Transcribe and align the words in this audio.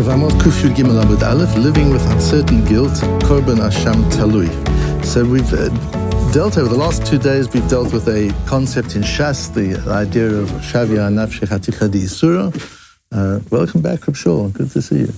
Yevamot 0.00 0.30
Kufyud 0.40 0.74
Gimel 0.76 1.02
Amud 1.02 1.22
Aleph, 1.22 1.54
living 1.56 1.90
with 1.90 2.00
uncertain 2.10 2.64
guilt, 2.64 2.92
Korban 3.28 3.58
Asham 3.58 4.02
Talui. 4.12 4.48
So 5.04 5.26
we've 5.26 5.52
uh, 5.52 5.68
dealt 6.32 6.56
over 6.56 6.70
the 6.70 6.78
last 6.78 7.04
two 7.04 7.18
days, 7.18 7.52
we've 7.52 7.68
dealt 7.68 7.92
with 7.92 8.08
a 8.08 8.34
concept 8.46 8.96
in 8.96 9.02
Shas, 9.02 9.52
the 9.52 9.78
idea 9.90 10.30
of 10.30 10.48
Shavia 10.62 11.12
Nafshe 11.12 11.46
Hatika 11.46 11.90
Di 11.90 11.98
Isura. 11.98 12.48
Uh, 13.12 13.40
welcome 13.50 13.82
back, 13.82 14.06
Reb 14.06 14.16
Shaul. 14.16 14.50
Good 14.54 14.70
to 14.70 14.80
see 14.80 15.00
you. 15.00 15.12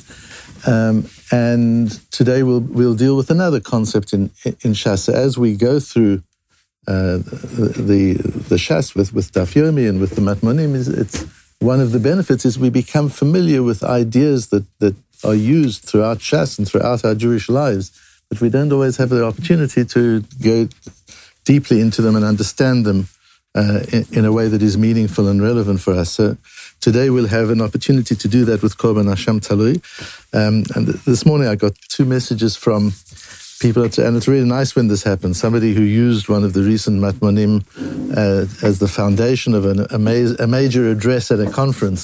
Um, 0.66 1.06
and 1.30 1.88
today 2.10 2.42
we'll 2.42 2.58
we'll 2.58 2.96
deal 2.96 3.16
with 3.16 3.30
another 3.30 3.60
concept 3.60 4.12
in 4.12 4.32
in 4.44 4.72
Shas. 4.72 5.08
As 5.08 5.38
we 5.38 5.54
go 5.56 5.78
through 5.78 6.24
uh, 6.88 7.18
the, 7.18 7.72
the 7.76 8.14
the 8.48 8.56
Shas 8.56 8.96
with 8.96 9.14
with 9.14 9.30
Daf 9.30 9.54
Yomi 9.54 9.88
and 9.88 10.00
with 10.00 10.16
the 10.16 10.20
Matmonim, 10.20 10.74
it's 10.74 11.22
one 11.62 11.80
of 11.80 11.92
the 11.92 12.00
benefits 12.00 12.44
is 12.44 12.58
we 12.58 12.70
become 12.70 13.08
familiar 13.08 13.62
with 13.62 13.84
ideas 13.84 14.48
that, 14.48 14.64
that 14.80 14.96
are 15.24 15.34
used 15.34 15.84
throughout 15.84 16.18
Shas 16.18 16.58
and 16.58 16.68
throughout 16.68 17.04
our 17.04 17.14
Jewish 17.14 17.48
lives, 17.48 17.92
but 18.28 18.40
we 18.40 18.50
don't 18.50 18.72
always 18.72 18.96
have 18.96 19.10
the 19.10 19.24
opportunity 19.24 19.84
to 19.84 20.22
go 20.42 20.68
deeply 21.44 21.80
into 21.80 22.02
them 22.02 22.16
and 22.16 22.24
understand 22.24 22.84
them 22.84 23.08
uh, 23.54 23.80
in, 23.92 24.06
in, 24.12 24.24
a 24.24 24.32
way 24.32 24.48
that 24.48 24.62
is 24.62 24.76
meaningful 24.76 25.28
and 25.28 25.42
relevant 25.42 25.80
for 25.80 25.92
us. 25.92 26.10
So 26.12 26.36
today 26.80 27.10
we'll 27.10 27.28
have 27.28 27.50
an 27.50 27.60
opportunity 27.60 28.16
to 28.16 28.28
do 28.28 28.44
that 28.46 28.62
with 28.62 28.78
Korban 28.78 29.12
Asham 29.12 29.40
Talui. 29.40 29.76
Um, 30.32 30.64
and 30.74 30.88
this 31.04 31.24
morning 31.24 31.48
I 31.48 31.54
got 31.54 31.74
two 31.88 32.04
messages 32.04 32.56
from 32.56 32.92
people, 33.62 33.84
and 33.84 34.16
it's 34.16 34.28
really 34.28 34.44
nice 34.44 34.74
when 34.74 34.88
this 34.88 35.04
happens. 35.04 35.38
Somebody 35.38 35.72
who 35.72 35.82
used 35.82 36.28
one 36.28 36.42
of 36.42 36.52
the 36.52 36.62
recent 36.62 37.00
Matmonim 37.00 37.64
uh, 38.10 38.66
as 38.66 38.80
the 38.80 38.88
foundation 38.88 39.54
of 39.54 39.64
an, 39.64 39.86
a, 39.90 39.98
ma- 39.98 40.34
a, 40.40 40.46
major 40.46 40.90
address 40.90 41.30
at 41.30 41.38
a 41.38 41.48
conference, 41.48 42.02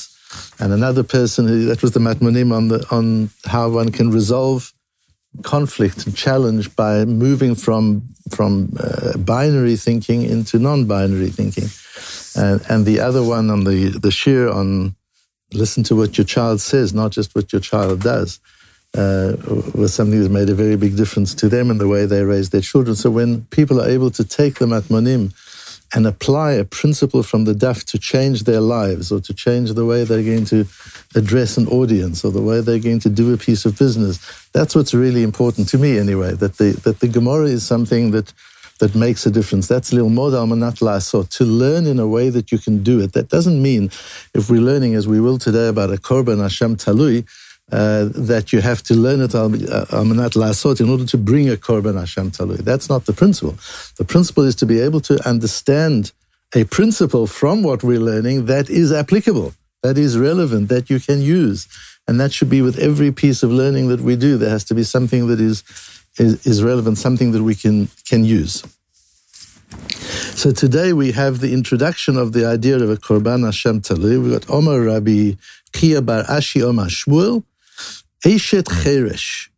and 0.60 0.72
another 0.72 1.02
person 1.02 1.48
who 1.48 1.66
that 1.66 1.82
was 1.82 1.90
the 1.90 2.00
Matmonim 2.00 2.52
on 2.56 2.68
the 2.68 2.86
on 2.90 3.30
how 3.44 3.68
one 3.68 3.90
can 3.90 4.10
resolve 4.10 4.72
conflict 5.42 6.06
and 6.06 6.16
challenge 6.16 6.74
by 6.76 7.04
moving 7.04 7.54
from 7.54 8.02
from 8.30 8.72
uh, 8.78 9.18
binary 9.18 9.76
thinking 9.76 10.22
into 10.22 10.58
non-binary 10.58 11.30
thinking, 11.30 11.68
and, 12.40 12.62
and 12.70 12.86
the 12.86 13.00
other 13.00 13.22
one 13.24 13.50
on 13.50 13.64
the 13.64 13.88
the 13.88 14.10
shiur 14.10 14.54
on 14.54 14.94
listen 15.52 15.82
to 15.82 15.96
what 15.96 16.16
your 16.16 16.26
child 16.26 16.60
says, 16.60 16.94
not 16.94 17.10
just 17.10 17.34
what 17.34 17.52
your 17.52 17.60
child 17.60 18.00
does 18.00 18.38
uh, 18.96 19.34
was 19.74 19.92
something 19.92 20.22
that 20.22 20.30
made 20.30 20.48
a 20.48 20.54
very 20.54 20.76
big 20.76 20.96
difference 20.96 21.34
to 21.34 21.48
them 21.48 21.70
and 21.70 21.80
the 21.80 21.88
way 21.88 22.06
they 22.06 22.24
raised 22.24 22.52
their 22.52 22.60
children. 22.60 22.96
So 22.96 23.10
when 23.10 23.42
people 23.46 23.80
are 23.80 23.88
able 23.88 24.10
to 24.12 24.24
take 24.24 24.56
the 24.56 24.66
matmonim 24.66 25.34
and 25.94 26.06
apply 26.06 26.52
a 26.52 26.64
principle 26.64 27.22
from 27.22 27.44
the 27.44 27.54
daf 27.54 27.84
to 27.84 27.98
change 27.98 28.44
their 28.44 28.60
lives 28.60 29.10
or 29.10 29.20
to 29.20 29.32
change 29.32 29.72
the 29.72 29.86
way 29.86 30.04
they're 30.04 30.22
going 30.22 30.44
to 30.46 30.66
address 31.14 31.56
an 31.56 31.66
audience 31.68 32.24
or 32.24 32.30
the 32.30 32.42
way 32.42 32.60
they're 32.60 32.78
going 32.78 33.00
to 33.00 33.08
do 33.08 33.32
a 33.32 33.38
piece 33.38 33.64
of 33.64 33.78
business, 33.78 34.48
that's 34.52 34.74
what's 34.74 34.92
really 34.92 35.22
important 35.22 35.68
to 35.68 35.78
me 35.78 35.98
anyway, 35.98 36.34
that 36.34 36.58
the, 36.58 36.72
that 36.84 37.00
the 37.00 37.08
Gemara 37.08 37.46
is 37.46 37.66
something 37.66 38.10
that 38.10 38.32
that 38.80 38.94
makes 38.94 39.26
a 39.26 39.30
difference. 39.30 39.66
That's 39.66 39.92
lilmod 39.92 40.34
al 40.36 40.46
manat 40.46 40.78
la'asot, 40.78 41.30
to 41.38 41.44
learn 41.44 41.86
in 41.86 41.98
a 41.98 42.06
way 42.06 42.30
that 42.30 42.52
you 42.52 42.58
can 42.58 42.82
do 42.84 43.00
it. 43.00 43.12
That 43.12 43.28
doesn't 43.28 43.60
mean, 43.60 43.86
if 44.34 44.48
we're 44.48 44.60
learning 44.60 44.94
as 44.94 45.08
we 45.08 45.20
will 45.20 45.38
today 45.38 45.66
about 45.66 45.92
a 45.92 45.96
korban 45.96 46.38
asham 46.38 46.76
talui, 46.76 47.26
uh, 47.70 48.06
that 48.14 48.52
you 48.52 48.60
have 48.60 48.82
to 48.82 48.94
learn 48.94 49.20
it 49.20 49.34
al 49.34 49.50
manat 49.50 50.34
lasot 50.34 50.80
in 50.80 50.88
order 50.88 51.04
to 51.04 51.18
bring 51.18 51.48
a 51.50 51.56
korban 51.56 51.94
asham 51.94 52.34
talui. 52.34 52.58
That's 52.58 52.88
not 52.88 53.06
the 53.06 53.12
principle. 53.12 53.58
The 53.96 54.04
principle 54.04 54.44
is 54.44 54.54
to 54.56 54.66
be 54.66 54.80
able 54.80 55.00
to 55.00 55.28
understand 55.28 56.12
a 56.54 56.64
principle 56.64 57.26
from 57.26 57.62
what 57.62 57.82
we're 57.82 58.00
learning 58.00 58.46
that 58.46 58.70
is 58.70 58.92
applicable, 58.92 59.54
that 59.82 59.98
is 59.98 60.16
relevant, 60.16 60.68
that 60.70 60.88
you 60.88 60.98
can 60.98 61.20
use. 61.20 61.68
And 62.06 62.18
that 62.20 62.32
should 62.32 62.48
be 62.48 62.62
with 62.62 62.78
every 62.78 63.12
piece 63.12 63.42
of 63.42 63.50
learning 63.50 63.88
that 63.88 64.00
we 64.00 64.16
do. 64.16 64.38
There 64.38 64.48
has 64.48 64.64
to 64.64 64.74
be 64.74 64.82
something 64.82 65.26
that 65.26 65.40
is, 65.40 65.62
is, 66.16 66.46
is 66.46 66.62
relevant, 66.62 66.96
something 66.96 67.32
that 67.32 67.42
we 67.42 67.54
can, 67.54 67.88
can 68.08 68.24
use. 68.24 68.64
So 70.38 70.52
today 70.52 70.94
we 70.94 71.12
have 71.12 71.40
the 71.40 71.52
introduction 71.52 72.16
of 72.16 72.32
the 72.32 72.46
idea 72.46 72.76
of 72.76 72.88
a 72.88 72.96
Korban 72.96 73.44
Asham 73.44 73.82
Talui. 73.82 74.22
We've 74.22 74.32
got 74.32 74.48
Omar 74.48 74.80
Rabbi 74.80 75.32
Chiya 75.72 76.04
Bar 76.04 76.22
Ashi 76.24 76.62
Omar 76.62 76.86
Shmuel, 76.86 77.44
Eshet 78.24 78.64
Cheresh. 78.64 79.48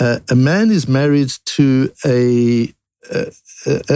Uh, 0.00 0.20
a 0.30 0.34
man 0.34 0.70
is 0.70 0.88
married 0.88 1.32
to 1.44 1.90
a, 2.04 2.72
a, 3.10 3.30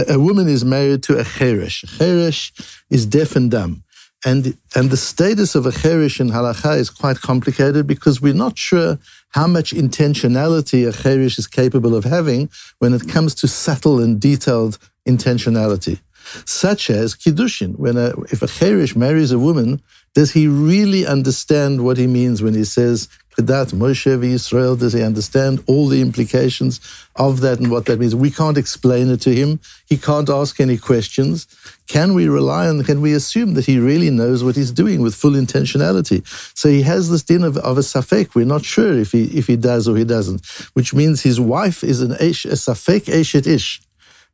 a, 0.09 0.19
woman 0.19 0.49
is 0.49 0.65
married 0.65 1.03
to 1.03 1.17
a 1.17 1.23
Cheresh. 1.23 1.85
Cheresh 1.85 2.51
is 2.89 3.05
deaf 3.05 3.35
and 3.35 3.49
dumb. 3.49 3.83
And, 4.25 4.57
and 4.75 4.89
the 4.89 4.97
status 4.97 5.55
of 5.55 5.65
a 5.65 5.71
Cheresh 5.71 6.19
in 6.19 6.29
halacha 6.29 6.77
is 6.77 6.89
quite 6.89 7.19
complicated 7.19 7.87
because 7.87 8.21
we're 8.21 8.33
not 8.33 8.57
sure 8.57 8.97
how 9.29 9.47
much 9.47 9.73
intentionality 9.73 10.87
a 10.87 10.91
Cheresh 10.91 11.37
is 11.37 11.47
capable 11.47 11.95
of 11.95 12.05
having 12.05 12.49
when 12.79 12.93
it 12.93 13.07
comes 13.09 13.35
to 13.35 13.47
subtle 13.47 13.99
and 13.99 14.19
detailed 14.19 14.77
intentionality. 15.07 15.99
Such 16.45 16.89
as 16.89 17.15
Kiddushin, 17.15 17.77
when 17.77 17.97
a, 17.97 18.11
if 18.31 18.41
a 18.41 18.47
Cheresh 18.47 18.95
marries 18.95 19.31
a 19.31 19.39
woman, 19.39 19.81
does 20.13 20.31
he 20.31 20.47
really 20.47 21.05
understand 21.05 21.83
what 21.83 21.97
he 21.97 22.07
means 22.07 22.41
when 22.41 22.53
he 22.53 22.63
says 22.63 23.09
Kedat 23.37 23.73
Moshe 23.73 24.23
Israel? 24.23 24.75
Does 24.75 24.93
he 24.93 25.01
understand 25.01 25.63
all 25.67 25.87
the 25.87 26.01
implications 26.01 26.79
of 27.15 27.41
that 27.41 27.59
and 27.59 27.71
what 27.71 27.85
that 27.85 27.99
means? 27.99 28.15
We 28.15 28.31
can't 28.31 28.57
explain 28.57 29.09
it 29.09 29.21
to 29.21 29.33
him. 29.33 29.59
He 29.87 29.97
can't 29.97 30.29
ask 30.29 30.59
any 30.59 30.77
questions. 30.77 31.47
Can 31.87 32.13
we 32.13 32.27
rely 32.27 32.67
on, 32.67 32.83
can 32.83 33.01
we 33.01 33.13
assume 33.13 33.55
that 33.55 33.65
he 33.65 33.79
really 33.79 34.09
knows 34.09 34.43
what 34.43 34.55
he's 34.55 34.71
doing 34.71 35.01
with 35.01 35.15
full 35.15 35.31
intentionality? 35.31 36.25
So 36.57 36.69
he 36.69 36.83
has 36.83 37.09
this 37.09 37.23
din 37.23 37.43
of, 37.43 37.57
of 37.57 37.77
a 37.77 37.81
safek. 37.81 38.35
We're 38.35 38.45
not 38.45 38.65
sure 38.65 38.93
if 38.93 39.11
he, 39.11 39.25
if 39.37 39.47
he 39.47 39.55
does 39.55 39.87
or 39.87 39.97
he 39.97 40.03
doesn't, 40.03 40.45
which 40.73 40.93
means 40.93 41.23
his 41.23 41.39
wife 41.39 41.83
is 41.83 42.01
an 42.01 42.15
ish, 42.19 42.45
a 42.45 42.49
safek 42.49 43.05
eshet 43.05 43.47
ish. 43.47 43.81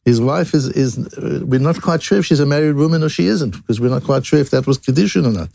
His 0.06 0.22
wife 0.22 0.54
is, 0.54 0.68
is, 0.70 0.98
we're 1.44 1.60
not 1.60 1.82
quite 1.82 2.02
sure 2.02 2.20
if 2.20 2.26
she's 2.26 2.40
a 2.40 2.46
married 2.46 2.76
woman 2.76 3.04
or 3.04 3.10
she 3.10 3.28
isn't, 3.28 3.52
because 3.52 3.82
we're 3.82 3.90
not 3.90 4.04
quite 4.04 4.26
sure 4.26 4.40
if 4.40 4.50
that 4.52 4.66
was 4.66 4.78
Kedushin 4.78 5.26
or 5.28 5.34
not. 5.34 5.50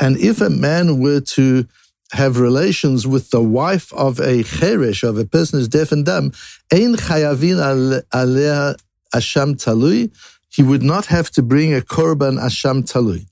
And 0.00 0.16
if 0.16 0.40
a 0.40 0.48
man 0.48 1.00
were 1.00 1.20
to 1.20 1.66
have 2.12 2.38
relations 2.38 3.06
with 3.06 3.30
the 3.30 3.42
wife 3.42 3.92
of 3.92 4.18
a 4.18 4.42
cheresh, 4.42 5.02
of 5.08 5.18
a 5.18 5.24
person 5.24 5.58
who's 5.58 5.68
deaf 5.68 5.92
and 5.92 6.04
dumb, 6.04 6.32
ein 6.72 6.96
chayavin 6.96 8.02
aleh 8.12 8.76
asham 9.14 9.54
talui, 9.54 10.12
he 10.48 10.62
would 10.62 10.82
not 10.82 11.06
have 11.06 11.30
to 11.30 11.42
bring 11.42 11.74
a 11.74 11.80
korban 11.80 12.38
asham 12.40 12.82
talui. 12.82 13.26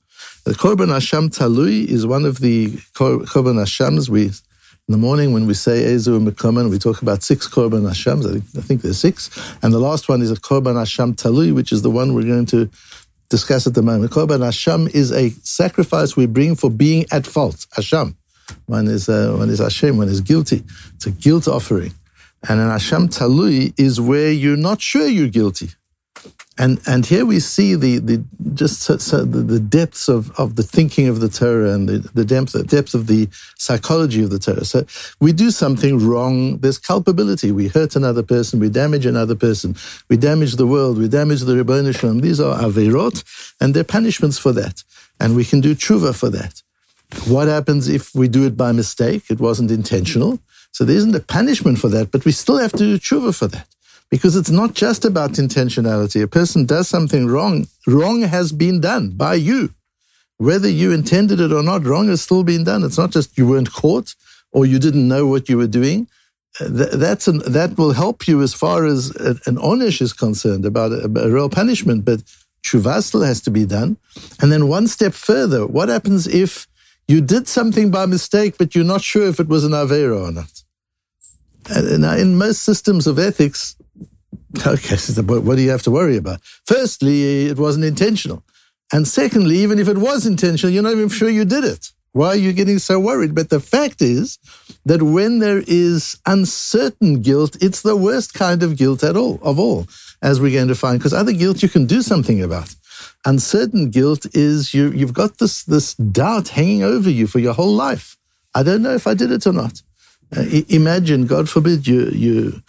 The 0.45 0.53
korban 0.53 0.89
asham 0.89 1.29
talui 1.29 1.87
is 1.87 2.07
one 2.07 2.25
of 2.25 2.39
the 2.39 2.69
korban 2.95 3.59
ashams. 3.63 4.09
We 4.09 4.31
in 4.89 4.93
the 4.93 4.99
morning 4.99 5.35
when 5.35 5.47
we 5.47 5.53
say 5.53 5.83
Ezu 5.83 6.17
and 6.17 6.71
we 6.71 6.79
talk 6.79 7.03
about 7.03 7.23
six 7.23 7.47
korban 7.47 7.83
ashams. 7.91 8.27
I 8.27 8.33
think, 8.33 8.45
I 8.57 8.61
think 8.63 8.83
there's 8.83 8.99
six, 8.99 9.29
and 9.63 9.75
the 9.75 9.79
last 9.79 10.09
one 10.09 10.23
is 10.23 10.31
a 10.31 10.37
korban 10.37 10.77
asham 10.77 11.15
talui, 11.15 11.53
which 11.53 11.73
is 11.73 11.83
the 11.83 11.91
one 11.91 12.15
we're 12.15 12.23
going 12.23 12.47
to 12.47 12.71
discuss 13.29 13.67
at 13.67 13.75
the 13.75 13.83
moment. 13.83 14.11
Korban 14.13 14.41
asham 14.41 14.89
is 14.95 15.13
a 15.13 15.29
sacrifice 15.43 16.17
we 16.17 16.25
bring 16.25 16.55
for 16.57 16.71
being 16.71 17.05
at 17.13 17.27
fault. 17.27 17.67
Asham. 17.77 18.17
One 18.67 18.87
is 18.89 19.09
uh, 19.09 19.35
one 19.37 19.51
is 19.51 19.59
Hashem, 19.59 19.97
one 19.97 20.09
is 20.09 20.21
guilty. 20.21 20.65
It's 20.95 21.07
a 21.07 21.11
guilt 21.11 21.49
offering. 21.49 21.95
And 22.49 22.61
an 22.61 22.69
Asham 22.69 23.09
Talui 23.09 23.75
is 23.77 24.01
where 24.01 24.31
you're 24.31 24.57
not 24.57 24.81
sure 24.81 25.07
you're 25.07 25.29
guilty. 25.29 25.71
And 26.61 26.81
and 26.89 27.07
here 27.07 27.25
we 27.25 27.39
see 27.39 27.77
the 27.77 27.99
the 27.99 28.25
just 28.55 28.83
so, 28.83 28.97
so 28.99 29.25
the, 29.25 29.39
the, 29.39 29.61
depths 29.61 30.09
of, 30.09 30.33
of 30.41 30.57
the 30.57 30.65
thinking 30.65 31.07
of 31.07 31.21
the 31.21 31.29
Torah 31.29 31.73
and 31.73 31.89
the, 31.89 31.99
the 32.15 32.25
depth 32.25 32.53
the 32.53 32.65
depth 32.65 32.95
of 32.95 33.07
the 33.07 33.29
psychology 33.57 34.25
of 34.25 34.31
the 34.31 34.41
Torah. 34.41 34.65
So 34.65 34.85
we 35.21 35.33
do 35.33 35.53
something 35.53 36.05
wrong, 36.05 36.59
there's 36.59 36.79
culpability. 36.79 37.53
We 37.53 37.69
hurt 37.69 37.95
another 37.95 38.25
person, 38.25 38.59
we 38.59 38.69
damage 38.69 39.07
another 39.07 39.37
person, 39.37 39.77
we 40.09 40.17
damage 40.17 40.57
the 40.57 40.67
world, 40.67 40.99
we 40.99 41.07
damage 41.07 41.43
the 41.43 41.55
Shel 41.55 42.11
Olam. 42.11 42.23
These 42.23 42.41
are 42.41 42.59
averot, 42.59 43.23
and 43.61 43.73
they're 43.73 43.85
punishments 43.85 44.39
for 44.39 44.53
that. 44.53 44.83
And 45.21 45.37
we 45.37 45.45
can 45.45 45.61
do 45.61 45.77
tshuva 45.77 46.13
for 46.19 46.31
that. 46.31 46.63
What 47.27 47.49
happens 47.49 47.89
if 47.89 48.15
we 48.15 48.29
do 48.29 48.47
it 48.47 48.57
by 48.57 48.73
mistake? 48.73 49.25
It 49.31 49.41
wasn't 49.41 49.71
intentional. 49.71 50.41
So 50.73 50.85
there 50.85 50.97
isn't 50.97 51.15
a 51.15 51.21
punishment 51.21 51.79
for 51.79 51.89
that, 51.89 52.11
but 52.11 52.25
we 52.25 52.33
still 52.33 52.59
have 52.59 52.73
to 52.73 52.79
do 52.79 52.99
tshuva 52.99 53.35
for 53.35 53.49
that. 53.49 53.67
Because 54.11 54.37
it's 54.37 54.51
not 54.51 54.75
just 54.75 55.05
about 55.05 55.33
intentionality. 55.33 56.23
A 56.23 56.29
person 56.29 56.65
does 56.65 56.89
something 56.89 57.27
wrong. 57.27 57.67
Wrong 57.87 58.23
has 58.23 58.53
been 58.53 58.81
done 58.81 59.11
by 59.11 59.35
you. 59.35 59.71
Whether 60.39 60.69
you 60.69 60.93
intended 60.93 61.41
it 61.41 61.53
or 61.53 61.63
not, 61.63 61.85
wrong 61.85 62.09
has 62.09 62.23
still 62.23 62.45
been 62.45 62.65
done. 62.65 62.85
It's 62.85 62.97
not 62.97 63.11
just 63.11 63.37
you 63.37 63.47
weren't 63.47 63.73
caught 63.73 64.15
or 64.53 64.65
you 64.65 64.79
didn't 64.79 65.09
know 65.09 65.27
what 65.27 65.49
you 65.49 65.59
were 65.59 65.67
doing. 65.67 66.07
Uh, 66.61 66.69
that's 66.71 67.29
an, 67.29 67.39
that 67.41 67.77
will 67.77 67.93
help 67.93 68.27
you 68.27 68.41
as 68.43 68.55
far 68.55 68.87
as 68.87 69.11
an 69.47 69.57
onish 69.57 70.01
is 70.01 70.13
concerned 70.13 70.65
about 70.65 70.93
a, 70.93 71.05
a 71.05 71.31
real 71.31 71.49
punishment. 71.49 72.05
But 72.05 72.23
tshuva 72.63 73.03
still 73.03 73.23
has 73.23 73.41
to 73.43 73.51
be 73.51 73.67
done. 73.67 73.97
And 74.41 74.51
then 74.53 74.69
one 74.69 74.87
step 74.87 75.13
further, 75.13 75.67
what 75.67 75.89
happens 75.89 76.27
if 76.27 76.67
you 77.09 77.23
did 77.23 77.49
something 77.49 77.91
by 77.91 78.07
mistake, 78.07 78.57
but 78.59 78.75
you're 78.75 78.85
not 78.85 79.01
sure 79.03 79.27
if 79.27 79.41
it 79.41 79.49
was 79.49 79.65
an 79.65 79.73
Avera 79.73 80.29
or 80.29 80.31
not. 80.31 80.63
Uh, 81.71 81.95
and 81.95 82.05
in 82.05 82.37
most 82.37 82.63
systems 82.63 83.07
of 83.07 83.19
ethics, 83.19 83.77
okay, 84.67 84.97
so 84.97 85.23
what 85.23 85.57
do 85.57 85.63
you 85.63 85.71
have 85.71 85.83
to 85.83 85.91
worry 85.91 86.17
about? 86.17 86.41
Firstly, 86.67 87.47
it 87.47 87.59
wasn't 87.59 87.85
intentional. 87.85 88.45
And 88.93 89.09
secondly, 89.09 89.57
even 89.59 89.79
if 89.79 89.89
it 89.89 89.99
was 89.99 90.27
intentional, 90.27 90.73
you're 90.73 90.83
not 90.83 90.93
even 90.93 91.09
sure 91.09 91.29
you 91.29 91.45
did 91.45 91.65
it. 91.65 91.91
Why 92.13 92.29
are 92.29 92.37
you 92.37 92.53
getting 92.53 92.79
so 92.79 92.99
worried? 92.99 93.35
But 93.35 93.51
the 93.51 93.61
fact 93.61 94.01
is 94.01 94.39
that 94.87 95.03
when 95.03 95.41
there 95.41 95.63
is 95.67 96.19
uncertain 96.27 97.21
guilt, 97.21 97.57
it's 97.61 97.83
the 97.83 97.97
worst 97.97 98.33
kind 98.33 98.63
of 98.63 98.77
guilt 98.77 99.05
at 99.05 99.17
all, 99.17 99.39
of 99.43 99.59
all, 99.59 99.87
as 100.23 100.41
we're 100.41 100.53
going 100.53 100.69
to 100.69 100.75
find, 100.75 100.99
because 100.99 101.13
other 101.13 101.33
guilt 101.33 101.63
you 101.63 101.69
can 101.69 101.87
do 101.87 102.01
something 102.01 102.43
about. 102.43 102.75
Uncertain 103.29 103.91
guilt 103.91 104.25
is 104.35 104.73
you, 104.73 104.91
you've 104.93 105.13
got 105.13 105.37
this, 105.37 105.63
this 105.65 105.95
doubt 105.95 106.49
hanging 106.49 106.83
over 106.83 107.11
you 107.11 107.27
for 107.27 107.41
your 107.41 107.53
whole 107.53 107.75
life. 107.75 108.17
I 108.55 108.63
don't 108.63 108.81
know 108.81 108.95
if 108.95 109.07
I 109.07 109.13
did 109.13 109.31
it 109.31 109.47
or 109.47 109.53
not. 109.53 109.83
Uh, 110.35 110.45
imagine, 110.69 111.27
God 111.27 111.47
forbid, 111.55 111.87
you, 111.87 112.09
you, 112.25 112.63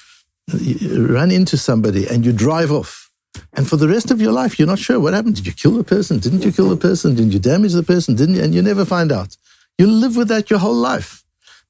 you 0.60 1.08
run 1.08 1.32
into 1.32 1.56
somebody 1.56 2.08
and 2.08 2.26
you 2.26 2.34
drive 2.34 2.74
off. 2.74 3.10
And 3.54 3.70
for 3.70 3.78
the 3.78 3.88
rest 3.88 4.12
of 4.12 4.20
your 4.20 4.34
life, 4.34 4.60
you're 4.60 4.68
not 4.68 4.80
sure 4.80 5.00
what 5.00 5.14
happened. 5.14 5.38
Did 5.38 5.48
you 5.48 5.54
kill 5.54 5.76
the 5.78 5.84
person? 5.96 6.20
Didn't 6.20 6.44
you 6.44 6.52
kill 6.52 6.68
the 6.68 6.76
person? 6.90 7.16
Didn't 7.16 7.32
you 7.32 7.40
damage 7.40 7.72
the 7.72 7.84
person? 7.84 8.16
Didn't 8.16 8.36
you? 8.36 8.44
And 8.44 8.54
you 8.54 8.62
never 8.62 8.84
find 8.84 9.14
out. 9.14 9.38
You 9.78 9.88
live 9.88 10.18
with 10.18 10.28
that 10.28 10.50
your 10.50 10.60
whole 10.60 10.76
life. 10.92 11.24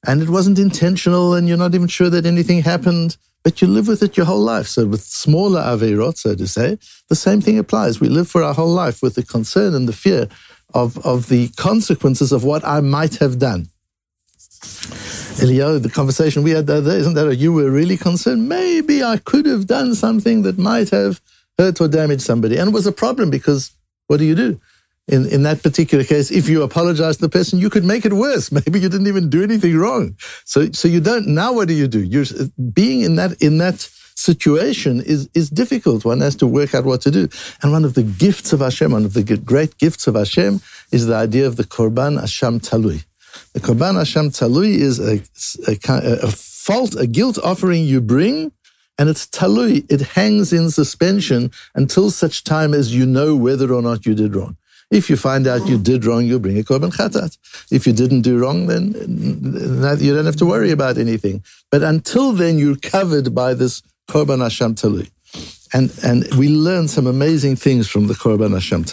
And 0.04 0.20
it 0.20 0.30
wasn't 0.30 0.58
intentional, 0.58 1.34
and 1.34 1.46
you're 1.46 1.64
not 1.64 1.76
even 1.76 1.86
sure 1.86 2.10
that 2.10 2.26
anything 2.26 2.62
happened, 2.62 3.16
but 3.42 3.62
you 3.62 3.68
live 3.68 3.88
with 3.88 4.02
it 4.02 4.16
your 4.16 4.26
whole 4.26 4.40
life. 4.40 4.66
So, 4.66 4.86
with 4.86 5.02
smaller 5.02 5.60
Averot, 5.60 6.18
so 6.18 6.34
to 6.34 6.46
say, 6.46 6.78
the 7.08 7.16
same 7.16 7.40
thing 7.40 7.58
applies. 7.58 8.00
We 8.00 8.08
live 8.08 8.28
for 8.28 8.42
our 8.42 8.54
whole 8.54 8.72
life 8.72 9.02
with 9.02 9.14
the 9.14 9.22
concern 9.22 9.74
and 9.74 9.88
the 9.88 9.92
fear 9.92 10.28
of, 10.74 10.98
of 11.04 11.28
the 11.28 11.48
consequences 11.56 12.32
of 12.32 12.44
what 12.44 12.64
I 12.64 12.80
might 12.80 13.16
have 13.16 13.38
done. 13.38 13.68
Elio, 15.40 15.78
the 15.78 15.88
conversation 15.88 16.42
we 16.42 16.50
had 16.50 16.66
the 16.66 16.76
other 16.76 16.90
day, 16.90 16.98
isn't 16.98 17.14
that 17.14 17.36
you 17.36 17.52
were 17.52 17.70
really 17.70 17.96
concerned? 17.96 18.48
Maybe 18.48 19.02
I 19.02 19.16
could 19.16 19.46
have 19.46 19.66
done 19.66 19.94
something 19.94 20.42
that 20.42 20.58
might 20.58 20.90
have 20.90 21.20
hurt 21.58 21.80
or 21.80 21.88
damaged 21.88 22.22
somebody. 22.22 22.58
And 22.58 22.68
it 22.68 22.74
was 22.74 22.86
a 22.86 22.92
problem 22.92 23.30
because 23.30 23.72
what 24.06 24.18
do 24.18 24.24
you 24.24 24.34
do? 24.34 24.60
In, 25.10 25.26
in 25.26 25.42
that 25.42 25.62
particular 25.62 26.04
case, 26.04 26.30
if 26.30 26.48
you 26.48 26.62
apologize 26.62 27.16
to 27.16 27.22
the 27.22 27.28
person, 27.28 27.58
you 27.58 27.68
could 27.68 27.84
make 27.84 28.06
it 28.06 28.12
worse. 28.12 28.52
Maybe 28.58 28.78
you 28.78 28.88
didn't 28.88 29.08
even 29.08 29.28
do 29.28 29.42
anything 29.42 29.76
wrong. 29.76 30.16
So, 30.44 30.70
so 30.72 30.86
you 30.86 31.00
don't, 31.00 31.26
now 31.26 31.52
what 31.52 31.68
do 31.68 31.74
you 31.74 31.88
do? 31.88 32.00
You're 32.00 32.24
uh, 32.38 32.44
being 32.72 33.02
in 33.02 33.16
that, 33.16 33.32
in 33.42 33.58
that 33.58 33.80
situation 34.14 35.00
is, 35.00 35.28
is 35.34 35.50
difficult. 35.50 36.04
One 36.04 36.20
has 36.20 36.36
to 36.36 36.46
work 36.46 36.74
out 36.74 36.84
what 36.84 37.00
to 37.02 37.10
do. 37.10 37.28
And 37.62 37.72
one 37.72 37.84
of 37.84 37.94
the 37.94 38.02
gifts 38.02 38.52
of 38.52 38.60
Hashem, 38.60 38.92
one 38.92 39.04
of 39.04 39.14
the 39.14 39.24
great 39.24 39.78
gifts 39.78 40.06
of 40.06 40.14
Hashem 40.14 40.60
is 40.92 41.06
the 41.06 41.16
idea 41.16 41.46
of 41.46 41.56
the 41.56 41.64
Korban 41.64 42.20
Asham 42.20 42.60
Talui. 42.60 43.04
The 43.52 43.60
Korban 43.60 43.96
Asham 44.00 44.28
Talui 44.28 44.74
is 44.74 45.00
a, 45.00 45.20
a, 45.70 46.26
a 46.26 46.30
fault, 46.30 46.94
a 46.94 47.06
guilt 47.06 47.38
offering 47.42 47.84
you 47.84 48.00
bring, 48.00 48.52
and 48.98 49.08
it's 49.08 49.26
talui. 49.26 49.90
It 49.90 50.02
hangs 50.14 50.52
in 50.52 50.70
suspension 50.70 51.50
until 51.74 52.10
such 52.10 52.44
time 52.44 52.74
as 52.74 52.94
you 52.94 53.06
know 53.06 53.34
whether 53.34 53.72
or 53.72 53.80
not 53.80 54.04
you 54.04 54.14
did 54.14 54.36
wrong. 54.36 54.56
If 54.90 55.08
you 55.08 55.16
find 55.16 55.46
out 55.46 55.68
you 55.68 55.78
did 55.78 56.04
wrong, 56.04 56.26
you 56.26 56.40
bring 56.40 56.58
a 56.58 56.62
korban 56.62 56.92
chatat. 56.92 57.38
If 57.70 57.86
you 57.86 57.92
didn't 57.92 58.22
do 58.22 58.38
wrong, 58.38 58.66
then 58.66 58.92
you 60.00 60.14
don't 60.14 60.26
have 60.26 60.36
to 60.36 60.46
worry 60.46 60.72
about 60.72 60.98
anything. 60.98 61.44
But 61.70 61.82
until 61.82 62.32
then, 62.32 62.58
you're 62.58 62.76
covered 62.76 63.34
by 63.34 63.54
this 63.54 63.82
korban 64.08 64.42
Hashem. 64.42 64.74
And, 65.72 65.96
and 66.02 66.26
we 66.34 66.48
learn 66.48 66.88
some 66.88 67.06
amazing 67.06 67.54
things 67.54 67.88
from 67.88 68.08
the 68.08 68.14
Korban 68.14 68.52
Hashem. 68.54 68.84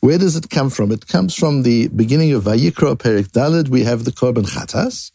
Where 0.00 0.18
does 0.18 0.36
it 0.36 0.50
come 0.50 0.70
from? 0.70 0.92
It 0.92 1.08
comes 1.08 1.34
from 1.34 1.64
the 1.64 1.88
beginning 1.88 2.32
of 2.32 2.44
Vayikra, 2.44 2.96
Perik 2.96 3.32
Dalid. 3.32 3.68
We 3.68 3.82
have 3.82 4.04
the 4.04 4.12
Korban 4.12 4.46
Chatas. 4.46 5.10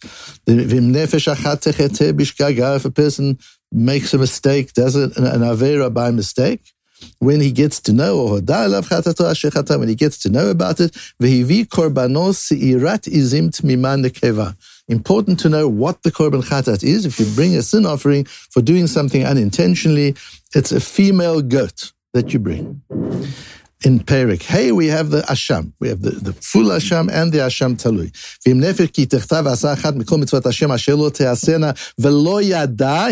If 2.75 2.85
a 2.85 2.91
person 2.91 3.39
makes 3.71 4.13
a 4.13 4.17
mistake, 4.17 4.73
does 4.73 4.95
it, 4.97 5.15
an 5.15 5.41
Avera 5.41 5.93
by 5.93 6.11
mistake, 6.11 6.73
when 7.19 7.39
he 7.39 7.51
gets 7.51 7.79
to 7.81 7.93
know, 7.93 8.19
oh, 8.19 8.37
or 8.37 8.41
when 9.77 9.87
he 9.89 9.95
gets 9.95 10.17
to 10.19 10.29
know 10.29 10.49
about 10.49 10.79
it, 10.79 10.95
Important 14.87 15.39
to 15.39 15.49
know 15.49 15.67
what 15.67 16.03
the 16.03 16.11
korban 16.11 16.43
chatat 16.43 16.83
is. 16.83 17.05
If 17.05 17.19
you 17.19 17.25
bring 17.35 17.55
a 17.55 17.61
sin 17.61 17.85
offering 17.85 18.25
for 18.25 18.61
doing 18.61 18.87
something 18.87 19.23
unintentionally, 19.25 20.15
it's 20.53 20.71
a 20.71 20.79
female 20.81 21.41
goat 21.41 21.93
that 22.13 22.33
you 22.33 22.39
bring. 22.39 22.81
In 23.83 23.99
Perik 23.99 24.43
Hey, 24.43 24.71
we 24.71 24.87
have 24.87 25.09
the 25.09 25.21
Asham. 25.21 25.73
We 25.79 25.87
have 25.89 26.03
the, 26.03 26.11
the 26.11 26.33
full 26.33 26.65
Asham 26.65 27.09
and 27.11 27.31
the 27.31 27.39
Asham 27.39 27.77
Talui. 27.81 28.11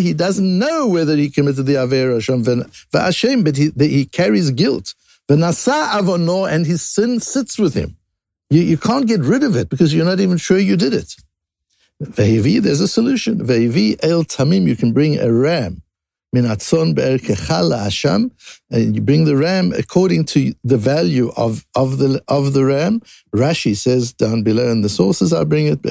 He 0.04 0.13
doesn't 0.13 0.60
know 0.60 0.88
whether 0.88 1.16
he 1.16 1.30
committed 1.31 1.66
the 1.66 1.75
Aver 1.75 2.19
Asham, 2.19 3.44
but 3.44 3.57
he, 3.57 3.71
he 3.88 4.06
carries 4.06 4.51
guilt. 4.51 4.94
V'nasa 5.27 5.89
avono, 5.89 6.51
and 6.51 6.68
his 6.68 6.83
sin 6.83 7.19
sits 7.19 7.57
with 7.57 7.74
him. 7.74 7.98
You, 8.51 8.62
you 8.62 8.77
can't 8.77 9.07
get 9.07 9.22
rid 9.22 9.44
of 9.44 9.56
it 9.56 9.69
because 9.69 9.92
you're 9.94 10.06
not 10.06 10.19
even 10.19 10.38
sure 10.38 10.60
you 10.60 10.77
did 10.77 10.94
it. 10.94 11.15
Vehivi, 12.01 12.62
there's 12.62 12.81
a 12.81 12.88
solution. 12.88 13.39
Vehivi 13.39 13.98
el 14.04 14.24
tamim, 14.24 14.68
you 14.68 14.75
can 14.75 14.94
bring 14.94 15.19
a 15.19 15.31
ram 15.33 15.81
you 16.31 16.44
bring 19.02 19.26
the 19.26 19.36
ram 19.36 19.74
according 19.74 20.26
to 20.26 20.54
the 20.64 20.78
value 20.78 21.31
of, 21.36 21.66
of 21.76 21.98
the 21.98 22.22
of 22.28 22.54
the 22.54 22.66
ram. 22.66 23.02
Rashi 23.36 23.76
says 23.76 24.14
down 24.14 24.44
below 24.44 24.70
in 24.70 24.81
the 24.81 24.90
sources 24.90 25.34
I 25.34 25.44
bring 25.44 25.68
it. 25.68 25.81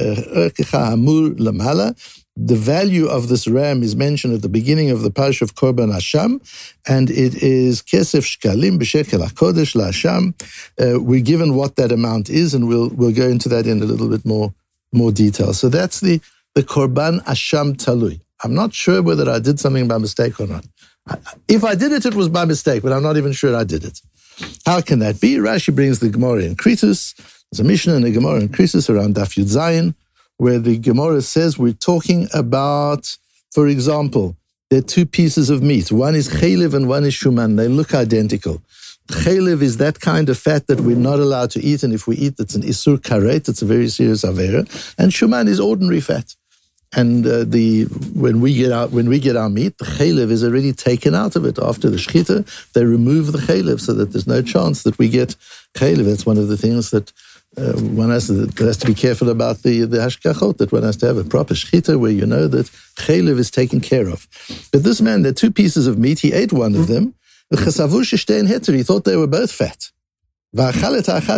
The 2.41 2.55
value 2.55 3.09
of 3.09 3.27
this 3.29 3.49
ram 3.49 3.83
is 3.83 3.97
mentioned 3.97 4.33
at 4.33 4.43
the 4.43 4.49
beginning 4.49 4.91
of 4.91 5.03
the 5.03 5.11
parish 5.11 5.43
of 5.43 5.57
Korban 5.57 5.93
Hasham, 5.93 6.41
and 6.87 7.11
it 7.11 7.43
is 7.43 7.83
kesef 7.83 8.23
shkalim 8.23 8.79
b'shekel 8.79 9.27
hakodesh 9.27 9.75
la'asham. 9.75 10.35
Uh, 10.81 11.01
we're 11.03 11.21
given 11.21 11.57
what 11.57 11.75
that 11.75 11.91
amount 11.91 12.31
is, 12.31 12.55
and 12.55 12.69
we'll 12.69 12.91
we'll 12.91 13.13
go 13.13 13.27
into 13.27 13.49
that 13.49 13.67
in 13.67 13.83
a 13.83 13.85
little 13.85 14.09
bit 14.09 14.25
more 14.25 14.55
more 14.93 15.11
detail. 15.11 15.53
So 15.53 15.69
that's 15.69 15.99
the 15.99 16.21
the 16.55 16.63
Korban 16.63 17.25
Hasham 17.25 17.77
Talui. 17.77 18.21
I'm 18.43 18.55
not 18.55 18.73
sure 18.73 19.03
whether 19.03 19.29
I 19.29 19.39
did 19.39 19.59
something 19.59 19.89
by 19.89 19.99
mistake 19.99 20.41
or 20.41 20.47
not. 20.47 20.65
If 21.49 21.65
I 21.65 21.75
did 21.75 21.93
it, 21.93 22.07
it 22.07 22.15
was 22.15 22.29
by 22.29 22.45
mistake, 22.45 22.83
but 22.83 22.93
I'm 22.93 23.03
not 23.03 23.17
even 23.17 23.33
sure 23.33 23.57
I 23.57 23.65
did 23.65 23.85
it. 23.85 24.01
How 24.65 24.81
can 24.81 25.01
that 25.01 25.21
be? 25.21 25.37
Rashi 25.37 25.75
brings 25.75 25.99
the 25.99 26.11
Gemara 26.11 26.43
in 26.43 26.55
Kritus. 26.55 27.15
There's 27.51 27.61
a 27.61 27.65
Mishnah 27.65 27.95
in 27.95 28.03
the 28.03 28.13
Gemara 28.13 28.41
in 28.41 28.49
Kritus 28.51 28.89
around 28.89 29.15
Daf 29.17 29.37
Yud 29.37 29.47
Zayin, 29.47 29.95
where 30.37 30.59
the 30.59 30.79
Gemara 30.79 31.23
says 31.23 31.59
we're 31.59 31.73
talking 31.73 32.29
about, 32.33 33.17
for 33.51 33.67
example, 33.67 34.37
there 34.71 34.81
are 34.81 34.83
two 34.83 35.07
pieces 35.07 35.51
of 35.51 35.63
meat. 35.63 35.91
One 35.91 36.15
is 36.15 36.29
chaylev 36.29 36.75
and 36.75 36.89
one 36.89 37.05
is 37.05 37.15
shuman. 37.15 37.57
They 37.57 37.69
look 37.69 37.95
identical. 37.95 38.63
Chaylev 39.09 39.63
is 39.63 39.79
that 39.79 40.01
kind 40.01 40.29
of 40.29 40.39
fat 40.39 40.67
that 40.67 40.83
we're 40.83 40.95
not 40.95 41.19
allowed 41.19 41.51
to 41.53 41.61
eat, 41.65 41.83
and 41.83 41.95
if 41.95 42.07
we 42.07 42.17
eat, 42.17 42.35
it's 42.39 42.55
an 42.55 42.63
isur 42.63 42.99
karet. 42.99 43.49
It's 43.49 43.63
a 43.63 43.65
very 43.65 43.89
serious 43.89 44.23
avera. 44.23 44.61
And 44.99 45.11
shuman 45.11 45.49
is 45.49 45.59
ordinary 45.59 46.03
fat. 46.03 46.35
And 46.97 47.27
uh, 47.27 47.45
the 47.45 47.85
when 48.15 48.41
we 48.41 48.55
get 48.55 48.73
out 48.73 48.93
when 48.93 49.09
we 49.09 49.19
get 49.19 49.37
our 49.37 49.51
meat, 49.51 49.77
the 49.79 49.85
chaylev 49.85 50.31
is 50.31 50.43
already 50.43 50.73
taken 50.73 51.15
out 51.15 51.37
of 51.37 51.45
it 51.45 51.59
after 51.59 51.91
the 51.91 51.99
shchita. 51.99 52.73
They 52.73 52.85
remove 52.85 53.33
the 53.33 53.39
chaylev 53.39 53.81
so 53.81 53.93
that 53.93 54.13
there's 54.13 54.27
no 54.27 54.41
chance 54.41 54.85
that 54.85 54.99
we 54.99 55.09
get 55.11 55.37
chaylev. 55.75 56.07
That's 56.07 56.25
one 56.25 56.39
of 56.39 56.49
the 56.49 56.57
things 56.57 56.91
that 56.91 57.13
uh, 57.59 57.73
one 57.73 58.11
has 58.11 58.29
to, 58.29 58.47
has 58.65 58.77
to 58.79 58.87
be 58.87 58.95
careful 58.95 59.29
about 59.29 59.63
the 59.63 59.85
the 59.85 59.99
hashkachot. 59.99 60.57
That 60.57 60.73
one 60.73 60.83
has 60.83 60.97
to 60.99 61.07
have 61.07 61.19
a 61.19 61.25
proper 61.25 61.53
shchita 61.53 62.01
where 62.01 62.11
you 62.11 62.25
know 62.25 62.49
that 62.49 62.67
chaylev 62.97 63.39
is 63.39 63.51
taken 63.51 63.81
care 63.81 64.09
of. 64.09 64.27
But 64.73 64.83
this 64.83 65.03
man, 65.03 65.23
there 65.23 65.31
are 65.31 65.35
two 65.35 65.51
pieces 65.51 65.87
of 65.87 65.99
meat. 65.99 66.21
He 66.21 66.33
ate 66.33 66.55
one 66.55 66.75
of 66.75 66.87
them. 66.87 67.15
He 67.51 67.57
thought 67.57 69.05
they 69.05 69.17
were 69.17 69.27
both 69.27 69.53
fat. 69.53 69.91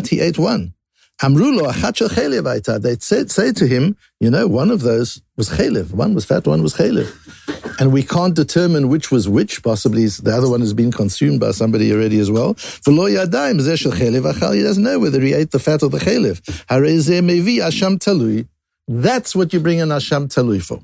He 0.08 0.20
ate 0.20 0.38
one. 0.38 0.74
Amrulo 1.22 1.70
achat 1.70 2.82
They 2.82 2.96
said, 2.98 3.30
say 3.30 3.52
to 3.52 3.66
him, 3.66 3.96
you 4.20 4.30
know, 4.30 4.46
one 4.46 4.70
of 4.70 4.80
those 4.80 5.20
was 5.36 5.50
chaylev. 5.50 5.92
One 5.92 6.14
was 6.14 6.24
fat, 6.24 6.46
one 6.46 6.62
was 6.62 6.74
chaylev. 6.74 7.78
And 7.78 7.92
we 7.92 8.02
can't 8.02 8.34
determine 8.34 8.88
which 8.88 9.10
was 9.10 9.28
which. 9.28 9.62
Possibly 9.62 10.06
the 10.06 10.32
other 10.34 10.48
one 10.48 10.60
has 10.60 10.72
been 10.72 10.90
consumed 10.90 11.40
by 11.40 11.50
somebody 11.50 11.92
already 11.92 12.18
as 12.20 12.30
well. 12.30 12.54
V'lo 12.54 13.10
yadayim 13.10 13.60
zeh 13.60 13.76
achal. 13.76 14.54
He 14.54 14.62
doesn't 14.62 14.82
know 14.82 14.98
whether 14.98 15.20
he 15.20 15.34
ate 15.34 15.50
the 15.50 15.58
fat 15.58 15.82
or 15.82 15.90
the 15.90 15.98
chaylev. 15.98 16.40
Harei 16.66 16.98
mevi 17.20 17.56
asham 17.56 17.98
talui. 17.98 18.48
That's 18.88 19.36
what 19.36 19.52
you 19.52 19.60
bring 19.60 19.80
an 19.80 19.90
asham 19.90 20.28
talui 20.28 20.62
for. 20.62 20.80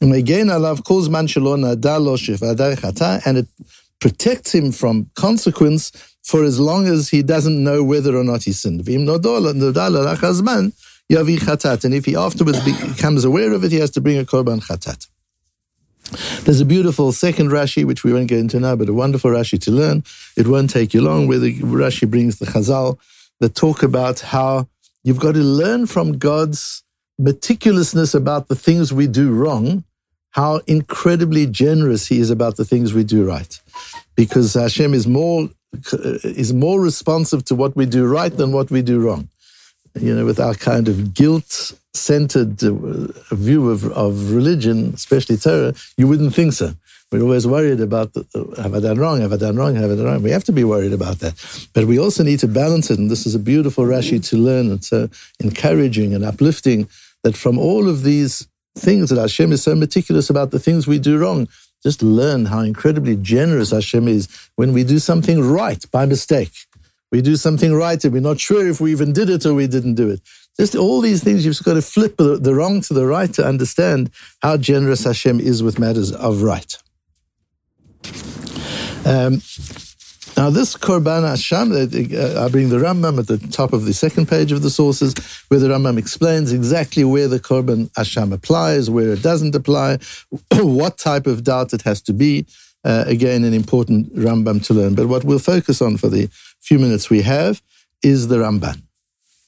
And 0.00 0.14
again, 0.14 0.46
alav 0.46 0.84
calls 0.84 1.08
man 1.08 1.26
shalon 1.26 1.74
adalo 1.74 3.26
and 3.26 3.38
it 3.38 3.48
protects 4.00 4.54
him 4.54 4.72
from 4.72 5.10
consequence 5.14 5.92
for 6.22 6.44
as 6.44 6.58
long 6.58 6.86
as 6.86 7.10
he 7.10 7.22
doesn't 7.22 7.62
know 7.62 7.82
whether 7.84 8.16
or 8.16 8.24
not 8.24 8.44
he 8.44 8.52
sinned. 8.52 8.88
And 8.88 9.10
if 11.94 12.04
he 12.04 12.16
afterwards 12.16 12.64
becomes 12.64 13.24
aware 13.24 13.52
of 13.52 13.64
it, 13.64 13.72
he 13.72 13.78
has 13.78 13.90
to 13.92 14.00
bring 14.00 14.18
a 14.18 14.24
korban 14.24 14.60
chatat. 14.62 15.06
There's 16.44 16.60
a 16.60 16.64
beautiful 16.64 17.12
second 17.12 17.50
Rashi, 17.50 17.84
which 17.84 18.02
we 18.02 18.12
won't 18.12 18.28
get 18.28 18.38
into 18.38 18.58
now, 18.58 18.74
but 18.74 18.88
a 18.88 18.94
wonderful 18.94 19.30
Rashi 19.30 19.60
to 19.62 19.70
learn. 19.70 20.02
It 20.36 20.48
won't 20.48 20.70
take 20.70 20.92
you 20.92 21.02
long, 21.02 21.28
where 21.28 21.38
the 21.38 21.60
Rashi 21.60 22.10
brings 22.10 22.38
the 22.38 22.46
Chazal 22.46 22.98
that 23.38 23.54
talk 23.54 23.82
about 23.82 24.20
how 24.20 24.68
you've 25.04 25.20
got 25.20 25.34
to 25.34 25.40
learn 25.40 25.86
from 25.86 26.18
God's 26.18 26.82
meticulousness 27.20 28.14
about 28.14 28.48
the 28.48 28.56
things 28.56 28.92
we 28.92 29.06
do 29.06 29.30
wrong, 29.30 29.84
how 30.30 30.60
incredibly 30.66 31.46
generous 31.46 32.06
He 32.06 32.20
is 32.20 32.30
about 32.30 32.56
the 32.56 32.64
things 32.64 32.94
we 32.94 33.04
do 33.04 33.26
right. 33.26 33.60
Because 34.14 34.54
Hashem 34.54 34.94
is 34.94 35.06
more 35.06 35.48
is 36.24 36.52
more 36.52 36.80
responsive 36.80 37.44
to 37.44 37.54
what 37.54 37.76
we 37.76 37.86
do 37.86 38.06
right 38.06 38.36
than 38.36 38.52
what 38.52 38.70
we 38.70 38.82
do 38.82 39.00
wrong. 39.00 39.28
you 39.94 40.14
know, 40.14 40.24
with 40.24 40.40
our 40.40 40.54
kind 40.54 40.88
of 40.88 41.14
guilt 41.14 41.72
centered 41.94 42.62
uh, 42.62 43.08
view 43.32 43.70
of, 43.70 43.84
of 43.92 44.32
religion, 44.32 44.92
especially 44.94 45.36
Torah, 45.36 45.74
you 45.96 46.06
wouldn't 46.06 46.34
think 46.34 46.52
so. 46.52 46.74
We're 47.10 47.22
always 47.22 47.46
worried 47.46 47.80
about 47.80 48.16
uh, 48.16 48.62
have 48.62 48.74
I 48.74 48.80
done 48.80 48.98
wrong? 48.98 49.20
Have 49.20 49.32
I 49.32 49.36
done 49.36 49.56
wrong? 49.56 49.74
Have 49.74 49.90
I 49.90 49.96
done 49.96 50.04
wrong? 50.04 50.22
We 50.22 50.30
have 50.30 50.44
to 50.44 50.52
be 50.52 50.62
worried 50.62 50.92
about 50.92 51.18
that. 51.20 51.34
But 51.74 51.86
we 51.86 51.98
also 51.98 52.22
need 52.22 52.38
to 52.40 52.48
balance 52.48 52.90
it. 52.90 52.98
And 52.98 53.10
this 53.10 53.26
is 53.26 53.34
a 53.34 53.40
beautiful 53.40 53.84
Rashi 53.84 54.24
to 54.28 54.36
learn. 54.36 54.70
It's 54.70 54.88
so 54.88 55.08
encouraging 55.40 56.14
and 56.14 56.24
uplifting 56.24 56.88
that 57.24 57.36
from 57.36 57.58
all 57.58 57.88
of 57.88 58.04
these 58.04 58.46
things 58.76 59.10
that 59.10 59.20
Hashem 59.20 59.52
is 59.52 59.62
so 59.62 59.74
meticulous 59.74 60.30
about 60.30 60.50
the 60.50 60.58
things 60.58 60.86
we 60.86 60.98
do 60.98 61.18
wrong, 61.18 61.48
just 61.82 62.02
learn 62.02 62.46
how 62.46 62.60
incredibly 62.60 63.16
generous 63.16 63.70
Hashem 63.70 64.06
is 64.06 64.28
when 64.56 64.72
we 64.72 64.84
do 64.84 64.98
something 64.98 65.40
right 65.40 65.84
by 65.90 66.06
mistake. 66.06 66.52
We 67.10 67.22
do 67.22 67.36
something 67.36 67.74
right 67.74 68.02
and 68.04 68.12
we're 68.12 68.20
not 68.20 68.38
sure 68.38 68.68
if 68.68 68.80
we 68.80 68.92
even 68.92 69.12
did 69.12 69.30
it 69.30 69.44
or 69.44 69.54
we 69.54 69.66
didn't 69.66 69.94
do 69.94 70.08
it. 70.10 70.20
Just 70.58 70.76
all 70.76 71.00
these 71.00 71.24
things, 71.24 71.44
you've 71.44 71.62
got 71.62 71.74
to 71.74 71.82
flip 71.82 72.16
the, 72.16 72.36
the 72.36 72.54
wrong 72.54 72.80
to 72.82 72.94
the 72.94 73.06
right 73.06 73.32
to 73.34 73.44
understand 73.44 74.10
how 74.42 74.56
generous 74.56 75.04
Hashem 75.04 75.40
is 75.40 75.62
with 75.62 75.78
matters 75.78 76.12
of 76.12 76.42
right. 76.42 76.76
Um, 79.04 79.40
now, 80.40 80.48
this 80.48 80.74
Korban 80.74 81.28
Hashem, 81.28 81.70
uh, 81.70 82.42
I 82.42 82.48
bring 82.48 82.70
the 82.70 82.78
Rambam 82.78 83.18
at 83.18 83.26
the 83.26 83.36
top 83.48 83.74
of 83.74 83.84
the 83.84 83.92
second 83.92 84.26
page 84.26 84.52
of 84.52 84.62
the 84.62 84.70
sources, 84.70 85.14
where 85.48 85.60
the 85.60 85.68
Rambam 85.68 85.98
explains 85.98 86.50
exactly 86.50 87.04
where 87.04 87.28
the 87.28 87.38
Korban 87.38 87.90
Hashem 87.94 88.32
applies, 88.32 88.88
where 88.88 89.10
it 89.10 89.22
doesn't 89.22 89.54
apply, 89.54 89.98
what 90.52 90.96
type 90.96 91.26
of 91.26 91.44
doubt 91.44 91.74
it 91.74 91.82
has 91.82 92.00
to 92.00 92.14
be. 92.14 92.46
Uh, 92.82 93.04
again, 93.06 93.44
an 93.44 93.52
important 93.52 94.16
Rambam 94.16 94.64
to 94.64 94.72
learn. 94.72 94.94
But 94.94 95.08
what 95.08 95.24
we'll 95.24 95.38
focus 95.38 95.82
on 95.82 95.98
for 95.98 96.08
the 96.08 96.30
few 96.58 96.78
minutes 96.78 97.10
we 97.10 97.20
have 97.20 97.60
is 98.02 98.28
the 98.28 98.36
Ramban. 98.36 98.80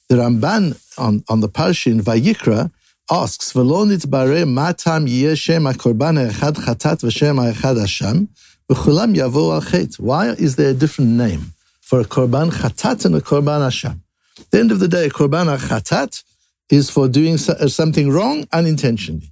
The 0.09 0.17
Ramban 0.17 0.79
on, 0.99 1.23
on 1.27 1.39
the 1.39 1.49
Parshin 1.49 2.01
Vayikra 2.01 2.71
asks, 3.09 3.51
"V'lo 3.53 3.87
nitbare 3.87 4.47
matam 4.47 5.07
yeshem 5.07 5.65
akorban 5.73 6.29
echad 6.29 6.53
chatat 6.53 7.01
v'shem 7.01 7.51
echad 7.51 7.79
Hashem 7.79 8.29
Why 8.69 10.29
is 10.29 10.55
there 10.55 10.69
a 10.69 10.73
different 10.73 11.11
name 11.11 11.53
for 11.81 11.99
a 11.99 12.05
korban 12.05 12.51
chatat 12.51 13.05
and 13.05 13.15
a 13.15 13.21
korban 13.21 13.61
Hashem? 13.61 14.01
At 14.39 14.51
the 14.51 14.59
end 14.59 14.71
of 14.71 14.79
the 14.79 14.87
day, 14.87 15.07
a 15.07 15.09
korban 15.09 15.55
chatat 15.57 16.23
is 16.69 16.89
for 16.89 17.07
doing 17.07 17.33
uh, 17.33 17.67
something 17.67 18.09
wrong 18.09 18.47
unintentionally. 18.51 19.31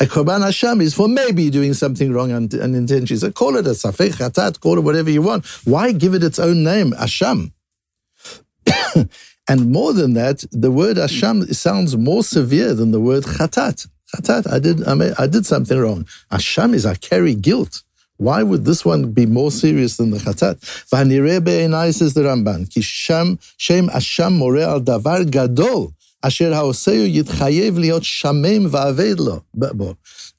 A 0.00 0.04
korban 0.04 0.44
Hashem 0.44 0.80
is 0.80 0.94
for 0.94 1.08
maybe 1.08 1.50
doing 1.50 1.74
something 1.74 2.12
wrong 2.12 2.30
unintentionally. 2.30 3.18
So 3.18 3.32
call 3.32 3.56
it 3.56 3.66
a 3.66 3.70
safek 3.70 4.10
chatat, 4.10 4.60
call 4.60 4.78
it 4.78 4.82
whatever 4.82 5.10
you 5.10 5.22
want. 5.22 5.44
Why 5.64 5.90
give 5.90 6.14
it 6.14 6.22
its 6.22 6.38
own 6.38 6.62
name, 6.62 6.92
Hashem? 6.92 7.52
and 9.48 9.72
more 9.72 9.92
than 9.92 10.14
that, 10.14 10.44
the 10.52 10.70
word 10.70 10.98
Hashem 10.98 11.52
sounds 11.52 11.96
more 11.96 12.22
severe 12.22 12.74
than 12.74 12.92
the 12.92 13.00
word 13.00 13.24
chatat. 13.24 13.88
Chatat, 14.14 14.50
I 14.50 14.60
did, 14.60 14.86
I, 14.86 14.94
mean, 14.94 15.14
I 15.18 15.26
did 15.26 15.46
something 15.46 15.78
wrong. 15.78 16.06
Hashem 16.30 16.74
is 16.74 16.86
I 16.86 16.94
carry 16.94 17.34
guilt. 17.34 17.82
Why 18.18 18.42
would 18.42 18.64
this 18.64 18.84
one 18.84 19.12
be 19.12 19.26
more 19.26 19.50
serious 19.52 19.96
than 19.96 20.10
the 20.10 20.18
chatat? 20.18 20.58
V'hanireh 20.90 21.94
says 21.94 22.14
the 22.14 22.22
Ramban, 22.22 22.68
ki 22.68 24.30
more 24.36 24.58
al 24.58 24.80
davar 24.80 25.30
gadol. 25.30 25.94
Asher 26.22 26.50
liot 26.50 28.02
shamem. 28.02 28.68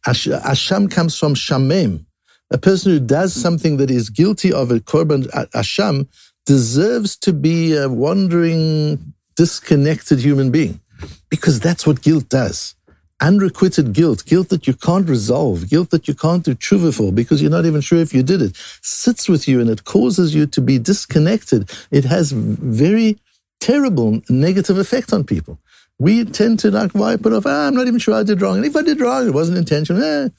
Asham 0.06 0.92
comes 0.92 1.18
from 1.18 1.34
shamem. 1.36 2.06
A 2.52 2.58
person 2.58 2.92
who 2.92 3.00
does 3.00 3.34
something 3.34 3.78
that 3.78 3.90
is 3.90 4.10
guilty 4.10 4.52
of 4.52 4.72
a 4.72 4.80
korban 4.80 5.28
asham 5.52 6.08
deserves 6.46 7.16
to 7.16 7.32
be 7.32 7.76
a 7.78 7.88
wandering, 7.88 9.14
disconnected 9.38 10.20
human 10.20 10.52
being, 10.52 10.82
because 11.30 11.62
that's 11.62 11.88
what 11.88 12.02
guilt 12.02 12.28
does. 12.28 12.76
Unrequited 13.22 13.94
guilt, 13.94 14.26
guilt 14.26 14.50
that 14.50 14.66
you 14.66 14.74
can't 14.74 15.10
resolve, 15.10 15.70
guilt 15.70 15.90
that 15.90 16.08
you 16.08 16.16
can't 16.16 16.44
do 16.44 16.56
tshuva 16.56 16.96
for 16.96 17.12
because 17.12 17.42
you're 17.42 17.52
not 17.52 17.66
even 17.66 17.82
sure 17.82 18.00
if 18.00 18.14
you 18.14 18.24
did 18.24 18.42
it, 18.42 18.56
sits 18.82 19.28
with 19.28 19.48
you 19.48 19.60
and 19.60 19.70
it 19.70 19.84
causes 19.84 20.34
you 20.34 20.46
to 20.48 20.62
be 20.62 20.80
disconnected. 20.80 21.70
It 21.92 22.06
has 22.06 22.32
very 22.32 23.18
terrible 23.60 24.22
negative 24.30 24.78
effect 24.78 25.12
on 25.12 25.26
people 25.26 25.60
we 26.00 26.24
tend 26.24 26.60
to 26.60 26.72
like 26.72 26.96
wipe 26.96 27.26
it 27.26 27.34
off. 27.34 27.46
Ah, 27.46 27.68
I'm 27.68 27.76
not 27.76 27.88
even 27.88 28.00
sure 28.00 28.16
I 28.16 28.24
did 28.24 28.42
wrong. 28.42 28.58
And 28.58 28.66
if 28.66 28.76
I 28.76 28.82
did 28.82 29.02
wrong, 29.02 29.28
it 29.28 29.34
wasn't 29.34 29.58
intentional. 29.58 30.02
Eh. 30.02 30.30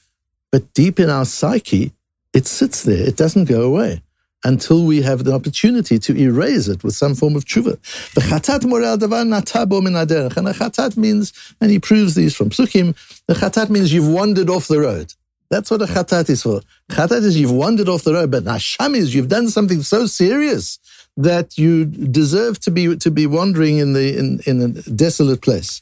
But 0.51 0.73
deep 0.73 0.99
in 0.99 1.09
our 1.09 1.23
psyche, 1.23 1.93
it 2.33 2.47
sits 2.47 2.83
there. 2.83 3.07
It 3.07 3.15
doesn't 3.15 3.45
go 3.45 3.61
away 3.61 4.01
until 4.43 4.83
we 4.83 5.01
have 5.01 5.23
the 5.23 5.33
opportunity 5.33 5.99
to 5.99 6.17
erase 6.17 6.67
it 6.67 6.83
with 6.83 6.95
some 6.95 7.15
form 7.15 7.35
of 7.35 7.45
tshuva. 7.45 7.79
The 8.13 8.21
chatat 8.21 8.65
morel 8.65 8.97
davar 8.97 9.25
min 9.27 9.95
And 9.95 10.07
the 10.47 10.53
chatat 10.53 10.97
means, 10.97 11.33
and 11.59 11.71
he 11.71 11.79
proves 11.79 12.15
these 12.15 12.35
from 12.35 12.49
psukim, 12.49 12.95
the 13.27 13.33
chatat 13.33 13.69
means 13.69 13.93
you've 13.93 14.07
wandered 14.07 14.49
off 14.49 14.67
the 14.67 14.79
road. 14.79 15.13
That's 15.49 15.69
what 15.69 15.81
a 15.81 15.85
chatat 15.85 16.29
is 16.29 16.43
for. 16.43 16.61
Chatat 16.91 17.23
is 17.23 17.37
you've 17.39 17.51
wandered 17.51 17.89
off 17.89 18.03
the 18.03 18.13
road, 18.13 18.31
but 18.31 18.45
nasham 18.45 18.95
is 18.95 19.13
you've 19.13 19.27
done 19.27 19.49
something 19.49 19.81
so 19.81 20.05
serious 20.05 20.79
that 21.17 21.57
you 21.57 21.85
deserve 21.85 22.59
to 22.61 22.71
be 22.71 22.95
to 22.95 23.11
be 23.11 23.27
wandering 23.27 23.77
in 23.77 23.93
the 23.93 24.17
in, 24.17 24.39
in 24.45 24.61
a 24.61 24.67
desolate 24.91 25.41
place. 25.41 25.81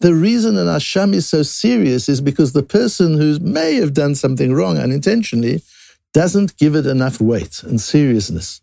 The 0.00 0.14
reason 0.14 0.56
an 0.56 0.66
asham 0.66 1.14
is 1.14 1.28
so 1.28 1.42
serious 1.42 2.08
is 2.08 2.20
because 2.20 2.52
the 2.52 2.62
person 2.62 3.18
who 3.18 3.38
may 3.40 3.74
have 3.76 3.92
done 3.92 4.14
something 4.14 4.52
wrong 4.52 4.78
unintentionally 4.78 5.62
doesn't 6.12 6.56
give 6.56 6.74
it 6.74 6.86
enough 6.86 7.20
weight 7.20 7.62
and 7.62 7.80
seriousness, 7.80 8.60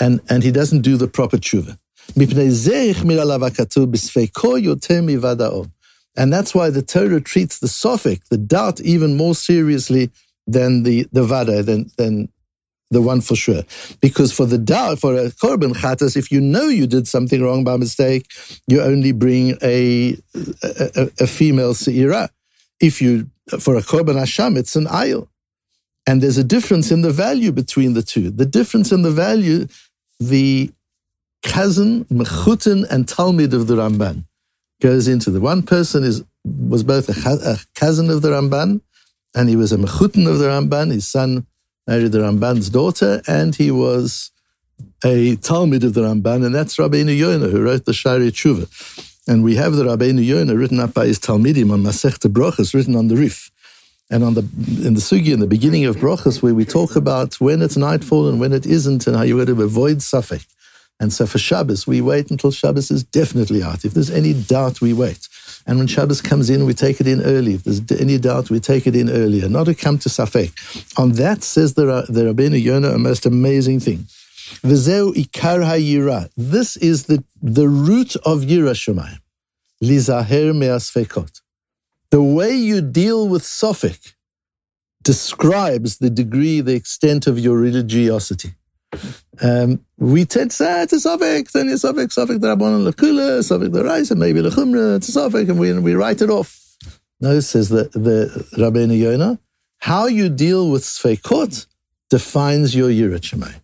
and, 0.00 0.20
and 0.28 0.42
he 0.42 0.50
doesn't 0.50 0.80
do 0.80 0.96
the 0.96 1.08
proper 1.08 1.36
tshuva. 1.36 1.78
And 6.16 6.32
that's 6.32 6.54
why 6.54 6.70
the 6.70 6.82
Torah 6.82 7.20
treats 7.20 7.58
the 7.58 7.66
sofik, 7.66 8.24
the 8.28 8.38
doubt, 8.38 8.80
even 8.80 9.16
more 9.16 9.34
seriously 9.34 10.10
than 10.46 10.82
the, 10.82 11.06
the 11.12 11.22
vada, 11.22 11.62
than, 11.62 11.90
than 11.96 12.28
the 12.90 13.02
one 13.02 13.20
for 13.20 13.36
sure. 13.36 13.62
Because 14.00 14.32
for 14.32 14.46
the 14.46 14.58
doubt, 14.58 14.98
for 14.98 15.14
a 15.14 15.26
korban 15.30 15.74
chatas, 15.74 16.16
if 16.16 16.30
you 16.30 16.40
know 16.40 16.68
you 16.68 16.86
did 16.86 17.06
something 17.06 17.42
wrong 17.42 17.64
by 17.64 17.76
mistake, 17.76 18.26
you 18.66 18.80
only 18.80 19.12
bring 19.12 19.56
a, 19.62 20.16
a, 20.62 21.10
a 21.20 21.26
female 21.26 21.74
seira. 21.74 22.30
If 22.80 23.02
you, 23.02 23.30
for 23.60 23.76
a 23.76 23.82
korban 23.82 24.16
hasham, 24.16 24.56
it's 24.56 24.76
an 24.76 24.86
ayil. 24.86 25.28
And 26.06 26.22
there's 26.22 26.38
a 26.38 26.44
difference 26.44 26.90
in 26.90 27.02
the 27.02 27.10
value 27.10 27.52
between 27.52 27.92
the 27.92 28.02
two. 28.02 28.30
The 28.30 28.46
difference 28.46 28.92
in 28.92 29.02
the 29.02 29.10
value, 29.10 29.68
the 30.18 30.72
cousin, 31.42 32.06
mechutin, 32.06 32.88
and 32.90 33.06
talmid 33.06 33.52
of 33.52 33.66
the 33.66 33.76
Ramban 33.76 34.24
goes 34.80 35.08
into 35.08 35.30
the 35.30 35.40
one 35.40 35.62
person 35.62 36.04
is 36.04 36.24
was 36.44 36.82
both 36.82 37.08
a, 37.08 37.30
a 37.44 37.58
cousin 37.74 38.08
of 38.10 38.22
the 38.22 38.30
Ramban 38.30 38.80
and 39.34 39.48
he 39.48 39.56
was 39.56 39.72
a 39.72 39.76
mechutin 39.76 40.26
of 40.26 40.38
the 40.38 40.46
Ramban. 40.46 40.92
His 40.92 41.06
son 41.06 41.46
married 41.88 42.12
the 42.12 42.18
Ramban's 42.18 42.68
daughter, 42.68 43.22
and 43.26 43.56
he 43.56 43.70
was 43.70 44.30
a 45.02 45.36
Talmud 45.36 45.84
of 45.84 45.94
the 45.94 46.02
Ramban, 46.02 46.44
and 46.44 46.54
that's 46.54 46.76
Rabbeinu 46.76 47.16
Yonah, 47.16 47.48
who 47.48 47.62
wrote 47.62 47.86
the 47.86 47.94
Shari 47.94 48.30
Tshuva. 48.30 48.68
And 49.26 49.42
we 49.42 49.56
have 49.56 49.72
the 49.72 49.84
Rabbeinu 49.84 50.24
Yonah 50.24 50.54
written 50.54 50.80
up 50.80 50.92
by 50.92 51.06
his 51.06 51.18
Talmidim 51.18 51.72
on 51.72 51.82
Masechta 51.82 52.30
Brochus, 52.30 52.74
written 52.74 52.94
on 52.94 53.08
the 53.08 53.16
roof. 53.16 53.50
And 54.10 54.22
on 54.22 54.34
the 54.34 54.40
in 54.86 54.94
the 54.94 55.00
sugi 55.00 55.32
in 55.32 55.40
the 55.40 55.46
beginning 55.46 55.84
of 55.84 55.96
Brochus, 55.96 56.42
where 56.42 56.54
we 56.54 56.64
talk 56.64 56.96
about 56.96 57.40
when 57.40 57.60
it's 57.60 57.76
nightfall 57.76 58.28
and 58.28 58.40
when 58.40 58.52
it 58.52 58.64
isn't, 58.64 59.06
and 59.06 59.16
how 59.16 59.22
you 59.22 59.38
got 59.38 59.48
to 59.48 59.62
avoid 59.62 60.02
suffix. 60.02 60.46
And 61.00 61.12
so 61.12 61.26
for 61.26 61.38
Shabbos, 61.38 61.86
we 61.86 62.00
wait 62.00 62.30
until 62.30 62.50
Shabbos 62.50 62.90
is 62.90 63.04
definitely 63.04 63.62
out. 63.62 63.84
If 63.84 63.92
there's 63.92 64.10
any 64.10 64.32
doubt, 64.32 64.80
we 64.80 64.92
wait. 64.92 65.28
And 65.68 65.76
when 65.78 65.86
Shabbos 65.86 66.22
comes 66.22 66.48
in, 66.48 66.64
we 66.64 66.72
take 66.72 66.98
it 66.98 67.06
in 67.06 67.20
early. 67.20 67.52
If 67.52 67.64
there's 67.64 68.00
any 68.00 68.16
doubt, 68.16 68.48
we 68.48 68.58
take 68.58 68.86
it 68.86 68.96
in 68.96 69.10
earlier, 69.10 69.50
not 69.50 69.64
to 69.64 69.74
come 69.74 69.98
to 69.98 70.08
Safek. 70.08 70.50
On 70.98 71.12
that 71.12 71.44
says 71.44 71.74
the, 71.74 72.06
the 72.08 72.22
Rabbeinu 72.32 72.60
Yonah 72.60 72.92
a 72.92 72.98
most 72.98 73.26
amazing 73.26 73.80
thing. 73.80 74.06
V'zeu 74.64 75.12
ikar 75.12 75.62
ha'yira. 75.62 76.30
This 76.38 76.78
is 76.78 77.04
the, 77.04 77.22
the 77.42 77.68
root 77.68 78.16
of 78.16 78.40
Yira 78.40 78.74
Shemayim. 78.74 79.20
Lizaher 79.84 80.56
me'asfekot. 80.56 81.42
The 82.10 82.22
way 82.22 82.52
you 82.56 82.80
deal 82.80 83.28
with 83.28 83.42
Safek 83.42 84.14
describes 85.02 85.98
the 85.98 86.08
degree, 86.08 86.62
the 86.62 86.74
extent 86.74 87.26
of 87.26 87.38
your 87.38 87.58
religiosity. 87.58 88.54
Um, 89.40 89.84
we 89.98 90.24
tend 90.24 90.50
to 90.50 90.56
say 90.56 90.80
ah, 90.80 90.82
it's 90.82 90.92
a 90.92 91.00
suffix, 91.00 91.52
then 91.52 91.68
it's 91.68 91.82
suffix, 91.82 92.14
suffix 92.14 92.38
derabon 92.38 92.76
and 92.76 92.94
lakula, 92.94 93.44
suffix 93.44 93.70
deraisa, 93.70 94.16
maybe 94.16 94.40
lachumra, 94.40 94.96
it's 94.96 95.08
a 95.08 95.12
suffix, 95.12 95.48
and 95.48 95.58
we, 95.58 95.72
we 95.78 95.94
write 95.94 96.22
it 96.22 96.30
off. 96.30 96.76
No, 97.20 97.38
says 97.40 97.68
the, 97.68 97.84
the 97.92 98.46
Rabbeinu 98.56 98.98
Yonah, 98.98 99.38
how 99.78 100.06
you 100.06 100.28
deal 100.28 100.70
with 100.70 100.82
sfeikot 100.82 101.66
defines 102.10 102.74
your 102.74 102.90
yirat 102.90 103.60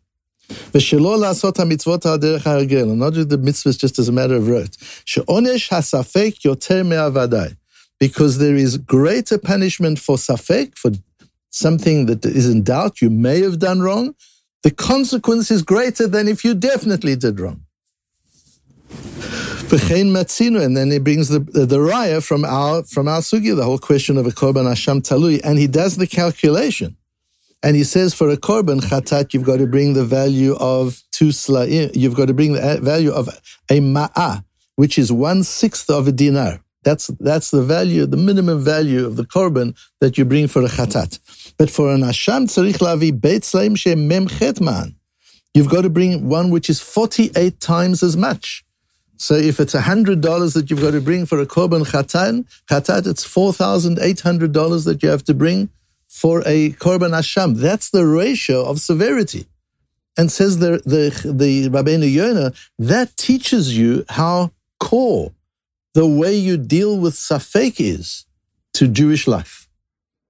V'shelo 0.49 1.17
lasot 1.19 1.57
ha-mitzvot 1.57 2.03
ha-derech 2.03 2.83
and 2.83 2.99
not 2.99 3.15
just 3.15 3.31
the 3.31 3.39
mitzvahs 3.39 3.79
just 3.79 3.99
as 3.99 4.09
a 4.09 4.13
matter 4.13 4.35
of 4.37 4.49
rote. 4.49 4.77
She'onesh 5.05 5.71
yoter 5.71 6.87
me'avadai. 6.87 7.57
Because 7.99 8.39
there 8.39 8.57
is 8.57 8.77
greater 8.77 9.39
punishment 9.39 9.99
for 9.99 10.17
safek, 10.17 10.77
for 10.77 10.91
something 11.51 12.07
that 12.07 12.27
is 12.27 12.49
in 12.49 12.63
doubt, 12.63 13.01
you 13.01 13.09
may 13.09 13.41
have 13.41 13.59
done 13.59 13.81
wrong, 13.81 14.15
the 14.65 14.71
consequence 14.71 15.51
is 15.51 15.63
greater 15.63 16.09
than 16.09 16.27
if 16.27 16.43
you 16.43 16.55
definitely 16.55 17.17
did 17.17 17.39
wrong. 17.39 17.61
And 19.71 20.77
then 20.77 20.91
he 20.91 20.99
brings 20.99 21.29
the, 21.29 21.41
the, 21.41 21.67
the 21.67 21.79
raya 21.79 22.25
from 22.25 22.47
our 22.47 22.83
from 22.85 23.07
our 23.07 23.21
sugi, 23.21 23.55
the 23.55 23.65
whole 23.65 23.79
question 23.79 24.17
of 24.17 24.27
a 24.27 24.31
korban 24.31 24.67
asham 24.75 25.03
talui, 25.03 25.41
and 25.45 25.59
he 25.59 25.67
does 25.67 25.99
the 25.99 26.07
calculation. 26.07 26.97
And 27.63 27.77
he 27.77 27.85
says 27.85 28.15
for 28.15 28.31
a 28.31 28.39
korban 28.39 28.81
chatat, 28.81 29.35
you've 29.35 29.45
got 29.45 29.59
to 29.59 29.67
bring 29.67 29.93
the 29.93 30.05
value 30.05 30.55
of 30.57 31.03
two 31.13 31.29
sla'im, 31.29 31.91
you've 31.95 32.15
got 32.15 32.29
to 32.29 32.35
bring 32.35 32.55
the 32.55 32.63
uh, 32.63 32.81
value 32.81 33.13
of 33.13 33.29
a 33.71 33.81
ma'ah, 33.81 34.45
which 34.77 34.99
is 34.99 35.13
one 35.13 35.43
sixth 35.45 35.91
of 35.91 36.09
a 36.09 36.13
dinar. 36.13 36.61
That's, 36.85 37.09
that's 37.21 37.51
the 37.51 37.63
value, 37.63 38.07
the 38.07 38.19
minimum 38.19 38.63
value 38.63 39.07
of 39.07 39.17
the 39.17 39.25
korban 39.25 39.77
that 40.01 40.17
you 40.17 40.25
bring 40.25 40.49
for 40.49 40.63
a 40.63 40.69
chatat. 40.69 41.19
But 41.57 41.71
for 41.71 41.93
an 41.93 42.01
asham 42.01 42.45
tzarich 42.45 42.79
lavi 42.79 43.19
beit 43.19 43.43
slaim 43.43 43.77
she 43.77 43.95
mem 43.95 44.27
chetman, 44.27 44.95
you've 45.55 45.69
got 45.69 45.83
to 45.83 45.91
bring 45.91 46.29
one 46.29 46.51
which 46.51 46.69
is 46.69 46.81
48 46.81 47.61
times 47.61 48.03
as 48.03 48.17
much. 48.17 48.65
So 49.17 49.35
if 49.35 49.61
it's 49.61 49.75
$100 49.75 50.55
that 50.55 50.71
you've 50.71 50.81
got 50.81 50.91
to 50.91 51.01
bring 51.01 51.25
for 51.25 51.41
a 51.41 51.47
korban 51.47 51.85
chatan, 51.87 52.47
chatat, 52.69 53.07
it's 53.07 53.25
$4,800 53.25 54.85
that 54.85 55.03
you 55.03 55.09
have 55.09 55.25
to 55.25 55.35
bring 55.35 55.71
for 56.09 56.41
a 56.47 56.71
korban 56.73 57.11
asham. 57.11 57.57
That's 57.57 57.91
the 57.91 58.07
ratio 58.07 58.65
of 58.65 58.81
severity. 58.81 59.47
And 60.17 60.31
says 60.31 60.59
the, 60.59 60.83
the, 60.85 61.33
the 61.33 61.69
Rabbeinu 61.71 62.13
Yonah, 62.13 62.53
that 62.79 63.17
teaches 63.17 63.77
you 63.77 64.05
how 64.09 64.53
core 64.79 65.33
the 65.95 66.07
way 66.07 66.35
you 66.35 66.57
deal 66.57 66.99
with 66.99 67.15
safek 67.15 67.77
is 67.79 68.27
to 68.75 68.89
Jewish 68.89 69.27
life. 69.27 69.64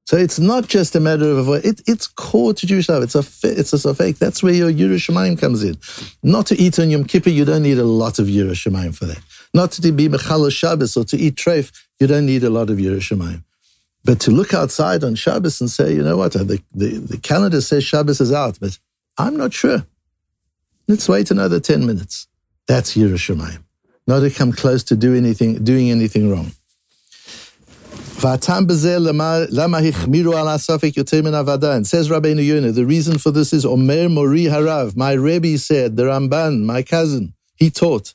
So 0.06 0.18
it's 0.18 0.38
not 0.38 0.68
just 0.68 0.94
a 0.94 1.00
matter 1.00 1.30
of 1.30 1.48
it, 1.48 1.80
it's 1.86 2.06
core 2.06 2.52
to 2.52 2.66
Jewish 2.66 2.90
life. 2.90 3.02
It's 3.04 3.14
a 3.14 3.24
it's 3.48 3.72
a 3.72 3.76
safek. 3.76 4.18
That's 4.18 4.42
where 4.42 4.52
your 4.52 4.70
Yerushalayim 4.70 5.40
comes 5.40 5.64
in. 5.64 5.78
Not 6.22 6.46
to 6.48 6.56
eat 6.60 6.78
on 6.78 6.90
Yom 6.90 7.04
Kippur, 7.04 7.30
you 7.30 7.46
don't 7.46 7.62
need 7.62 7.78
a 7.78 7.84
lot 7.84 8.18
of 8.18 8.26
Yerushalayim 8.26 8.94
for 8.94 9.06
that. 9.06 9.20
Not 9.54 9.72
to 9.72 9.92
be 9.92 10.08
Mechal 10.08 10.52
Shabbos 10.52 10.96
or 10.96 11.04
to 11.04 11.16
eat 11.16 11.36
treif, 11.36 11.72
you 11.98 12.06
don't 12.06 12.26
need 12.26 12.44
a 12.44 12.50
lot 12.50 12.68
of 12.68 12.76
Yerushalayim. 12.76 13.44
But 14.04 14.20
to 14.20 14.30
look 14.30 14.52
outside 14.52 15.02
on 15.02 15.14
Shabbos 15.14 15.60
and 15.62 15.70
say, 15.70 15.94
you 15.94 16.02
know 16.02 16.18
what, 16.18 16.36
uh, 16.36 16.44
the, 16.44 16.62
the, 16.74 16.98
the 16.98 17.16
calendar 17.16 17.62
says 17.62 17.84
Shabbos 17.84 18.20
is 18.20 18.32
out, 18.32 18.58
but 18.60 18.78
I'm 19.16 19.36
not 19.38 19.54
sure. 19.54 19.86
Let's 20.86 21.08
wait 21.08 21.30
another 21.30 21.60
10 21.60 21.86
minutes. 21.86 22.26
That's 22.66 22.94
Yerushalayim. 22.94 23.62
Not 24.06 24.20
to 24.20 24.30
come 24.30 24.52
close 24.52 24.84
to 24.84 24.96
do 24.96 25.14
anything, 25.14 25.64
doing 25.64 25.90
anything 25.90 26.30
wrong. 26.30 26.52
And 28.21 28.43
says 31.87 32.09
Rabbeinu 32.09 32.45
Yonah, 32.45 32.71
the 32.71 32.85
reason 32.85 33.17
for 33.17 33.31
this 33.31 33.53
is 33.53 33.65
Omer 33.65 34.09
Mori 34.09 34.43
Harav. 34.43 34.95
My 34.95 35.13
Rebbe 35.13 35.57
said, 35.57 35.95
the 35.95 36.03
Ramban, 36.03 36.63
my 36.63 36.81
cousin, 36.83 37.33
he 37.55 37.69
taught. 37.69 38.13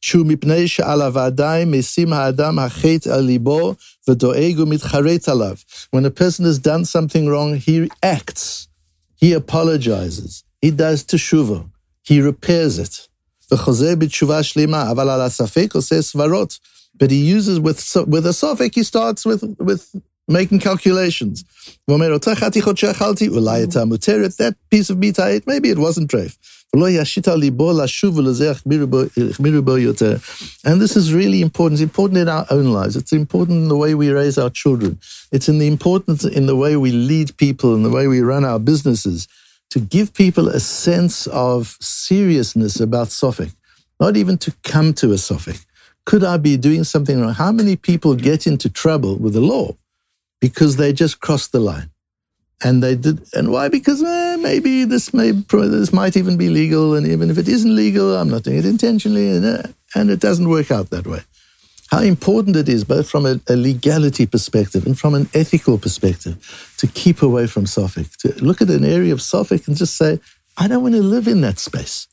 שהוא 0.00 0.26
מפני 0.26 0.68
שעל 0.68 1.02
הוודאי 1.02 1.64
משים 1.64 2.12
האדם 2.12 2.58
החטא 2.58 3.08
על 3.08 3.24
ליבו 3.24 3.74
ודואג 4.08 4.58
ומתחרט 4.58 5.28
עליו. 5.28 5.56
When 5.90 6.04
a 6.04 6.10
person 6.10 6.44
has 6.44 6.58
done 6.58 6.84
something 6.84 7.28
wrong, 7.28 7.54
he 7.56 7.90
acts, 8.02 8.68
he 9.16 9.32
apologizes, 9.32 10.44
he 10.60 10.70
does 10.70 11.02
teshuva, 11.02 11.64
he 12.02 12.20
repairs 12.20 12.78
it. 12.78 13.08
וחוזר 13.52 13.94
בתשובה 13.98 14.42
שלמה, 14.42 14.90
אבל 14.90 15.10
על 15.10 15.20
הספק 15.20 15.74
עושה 15.74 16.02
סברות. 16.02 16.58
But 17.01 17.09
he 17.09 17.17
uses 17.17 17.59
with, 17.59 17.79
with 18.07 18.27
a 18.27 18.29
sofek, 18.29 18.75
he 18.75 18.83
starts 18.83 19.25
with, 19.25 19.43
with 19.57 19.89
making 20.27 20.59
calculations. 20.59 21.43
That 21.87 22.05
piece 24.69 24.89
of 24.91 24.99
meat 24.99 25.17
I 25.19 25.29
ate, 25.29 25.47
maybe 25.47 25.71
it 25.71 25.79
wasn't 25.79 26.11
treif. 26.11 26.37
And 26.73 26.83
this 30.79 30.95
is 30.95 31.11
really 31.11 31.41
important. 31.41 31.81
It's 31.81 31.89
important 31.89 32.19
in 32.19 32.29
our 32.29 32.45
own 32.51 32.71
lives. 32.71 32.95
It's 32.95 33.13
important 33.13 33.57
in 33.57 33.67
the 33.67 33.75
way 33.75 33.95
we 33.95 34.11
raise 34.11 34.37
our 34.37 34.51
children. 34.51 34.99
It's 35.31 35.49
in 35.49 35.57
the 35.57 35.65
importance 35.65 36.23
in 36.23 36.45
the 36.45 36.55
way 36.55 36.75
we 36.77 36.91
lead 36.91 37.35
people 37.37 37.73
and 37.73 37.83
the 37.83 37.89
way 37.89 38.05
we 38.05 38.21
run 38.21 38.45
our 38.45 38.59
businesses 38.59 39.27
to 39.71 39.79
give 39.79 40.13
people 40.13 40.49
a 40.49 40.59
sense 40.59 41.25
of 41.25 41.75
seriousness 41.81 42.79
about 42.79 43.07
Sophic, 43.07 43.51
not 43.99 44.17
even 44.17 44.37
to 44.37 44.53
come 44.63 44.93
to 44.93 45.13
a 45.13 45.17
Sophic. 45.17 45.65
Could 46.05 46.23
I 46.23 46.37
be 46.37 46.57
doing 46.57 46.83
something 46.83 47.21
wrong? 47.21 47.33
How 47.33 47.51
many 47.51 47.75
people 47.75 48.15
get 48.15 48.47
into 48.47 48.69
trouble 48.69 49.17
with 49.17 49.33
the 49.33 49.41
law 49.41 49.75
because 50.39 50.77
they 50.77 50.93
just 50.93 51.19
crossed 51.19 51.51
the 51.51 51.59
line? 51.59 51.89
and 52.63 52.83
they 52.83 52.93
did 52.93 53.19
and 53.33 53.51
why 53.51 53.67
because 53.69 54.03
eh, 54.03 54.37
maybe 54.37 54.83
this 54.83 55.15
may 55.15 55.31
this 55.31 55.91
might 55.91 56.15
even 56.15 56.37
be 56.37 56.47
legal 56.47 56.93
and 56.93 57.07
even 57.07 57.31
if 57.31 57.39
it 57.39 57.47
isn't 57.47 57.75
legal 57.75 58.15
i'm 58.15 58.29
not 58.29 58.43
doing 58.43 58.59
it 58.59 58.67
intentionally 58.67 59.31
and, 59.31 59.43
uh, 59.43 59.63
and 59.95 60.11
it 60.11 60.19
doesn't 60.19 60.47
work 60.47 60.69
out 60.69 60.91
that 60.91 61.07
way 61.07 61.21
how 61.91 61.99
important 61.99 62.55
it 62.55 62.69
is 62.69 62.85
both 62.85 63.09
from 63.09 63.25
a, 63.25 63.39
a, 63.49 63.55
legality 63.55 64.25
perspective 64.25 64.85
and 64.85 64.97
from 64.97 65.13
an 65.13 65.27
ethical 65.33 65.77
perspective 65.77 66.73
to 66.77 66.87
keep 66.87 67.21
away 67.21 67.47
from 67.47 67.65
safek, 67.65 68.15
to 68.15 68.33
look 68.43 68.61
at 68.61 68.69
an 68.69 68.85
area 68.85 69.11
of 69.11 69.19
safek 69.19 69.67
and 69.67 69.75
just 69.75 69.97
say, 69.97 70.17
I 70.57 70.69
don't 70.69 70.81
want 70.81 70.95
to 70.95 71.03
live 71.03 71.27
in 71.27 71.41
that 71.41 71.59
space. 71.59 72.07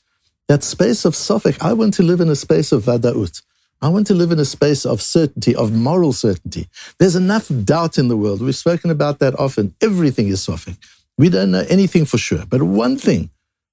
That 0.48 0.64
space 0.64 1.04
of 1.04 1.14
safek, 1.14 1.62
I 1.62 1.74
want 1.74 1.94
to 1.94 2.02
live 2.02 2.20
in 2.20 2.28
a 2.28 2.34
space 2.34 2.72
of 2.72 2.82
Vadaut. 2.82 3.40
I 3.80 3.88
want 3.88 4.08
to 4.08 4.14
live 4.14 4.32
in 4.32 4.40
a 4.40 4.44
space 4.44 4.84
of 4.84 5.00
certainty, 5.00 5.54
of 5.54 5.72
moral 5.72 6.12
certainty. 6.12 6.68
There's 6.98 7.14
enough 7.14 7.48
doubt 7.64 7.96
in 7.96 8.08
the 8.08 8.16
world. 8.16 8.42
We've 8.42 8.56
spoken 8.56 8.90
about 8.90 9.20
that 9.20 9.38
often. 9.38 9.74
Everything 9.80 10.28
is 10.28 10.44
sofik. 10.44 10.78
We 11.16 11.28
don't 11.28 11.52
know 11.52 11.64
anything 11.68 12.04
for 12.04 12.18
sure. 12.18 12.44
But 12.48 12.62
one 12.62 12.96
thing, 12.96 13.30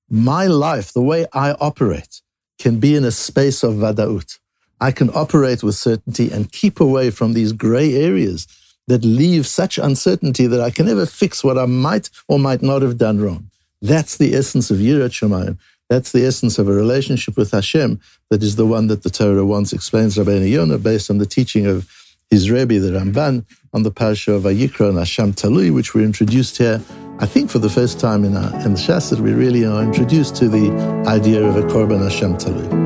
my 0.10 0.46
life, 0.46 0.94
the 0.94 1.02
way 1.02 1.26
I 1.34 1.54
operate, 1.54 2.22
can 2.60 2.80
be 2.80 2.96
in 2.96 3.04
a 3.04 3.12
space 3.12 3.64
of 3.64 3.76
vadaut. 3.76 4.38
I 4.80 4.92
can 4.92 5.10
operate 5.10 5.64
with 5.64 5.76
certainty 5.76 6.32
and 6.32 6.52
keep 6.52 6.80
away 6.80 7.10
from 7.10 7.34
these 7.34 7.52
gray 7.52 7.96
areas 7.96 8.48
that 8.88 9.04
leave 9.04 9.48
such 9.48 9.80
uncertainty 9.80 10.46
that 10.46 10.62
I 10.62 10.70
can 10.70 10.86
never 10.86 11.08
fix 11.08 11.44
what 11.44 11.58
I 11.58 11.66
might 11.66 12.10
or 12.28 12.38
might 12.38 12.62
not 12.62 12.84
have 12.84 12.98
done 12.98 13.20
wrong. 13.20 13.50
That's 13.82 14.18
the 14.18 14.36
essence 14.36 14.70
of 14.70 14.78
Yirat 14.78 15.12
Shemayim. 15.12 15.58
That's 15.90 16.12
the 16.12 16.26
essence 16.26 16.58
of 16.58 16.68
a 16.68 16.74
relationship 16.74 17.38
with 17.38 17.52
Hashem 17.52 18.00
that 18.30 18.42
is 18.42 18.56
the 18.56 18.66
one 18.66 18.88
that 18.88 19.04
the 19.04 19.10
Torah 19.10 19.46
once 19.46 19.72
explains 19.72 20.16
Rabbeinu 20.16 20.50
Yonah 20.50 20.80
based 20.80 21.10
on 21.12 21.20
the 21.20 21.26
teaching 21.26 21.68
of 21.68 21.90
his 22.30 22.50
Rebbe, 22.50 22.80
the 22.80 22.92
Ramban, 22.92 23.46
on 23.74 23.84
the 23.84 23.92
parasha 23.92 24.34
of 24.34 24.44
Vayikra 24.44 24.90
and 24.90 24.98
Asham 24.98 25.34
Talui, 25.34 25.74
which 25.74 25.94
we 25.94 26.04
introduced 26.04 26.58
here, 26.58 26.82
I 27.20 27.26
think 27.26 27.50
for 27.50 27.60
the 27.60 27.70
first 27.70 28.00
time 28.00 28.26
in, 28.26 28.36
our, 28.36 28.54
in 28.66 28.74
the 28.74 28.80
Shas, 28.80 29.10
that 29.12 29.20
we 29.20 29.34
really 29.34 29.66
are 29.66 29.84
introduced 29.84 30.36
to 30.38 30.50
the 30.50 30.72
idea 31.08 31.44
of 31.44 31.56
a 31.56 31.62
Korban 31.62 32.02
Asham 32.02 32.40
Talui. 32.42 32.85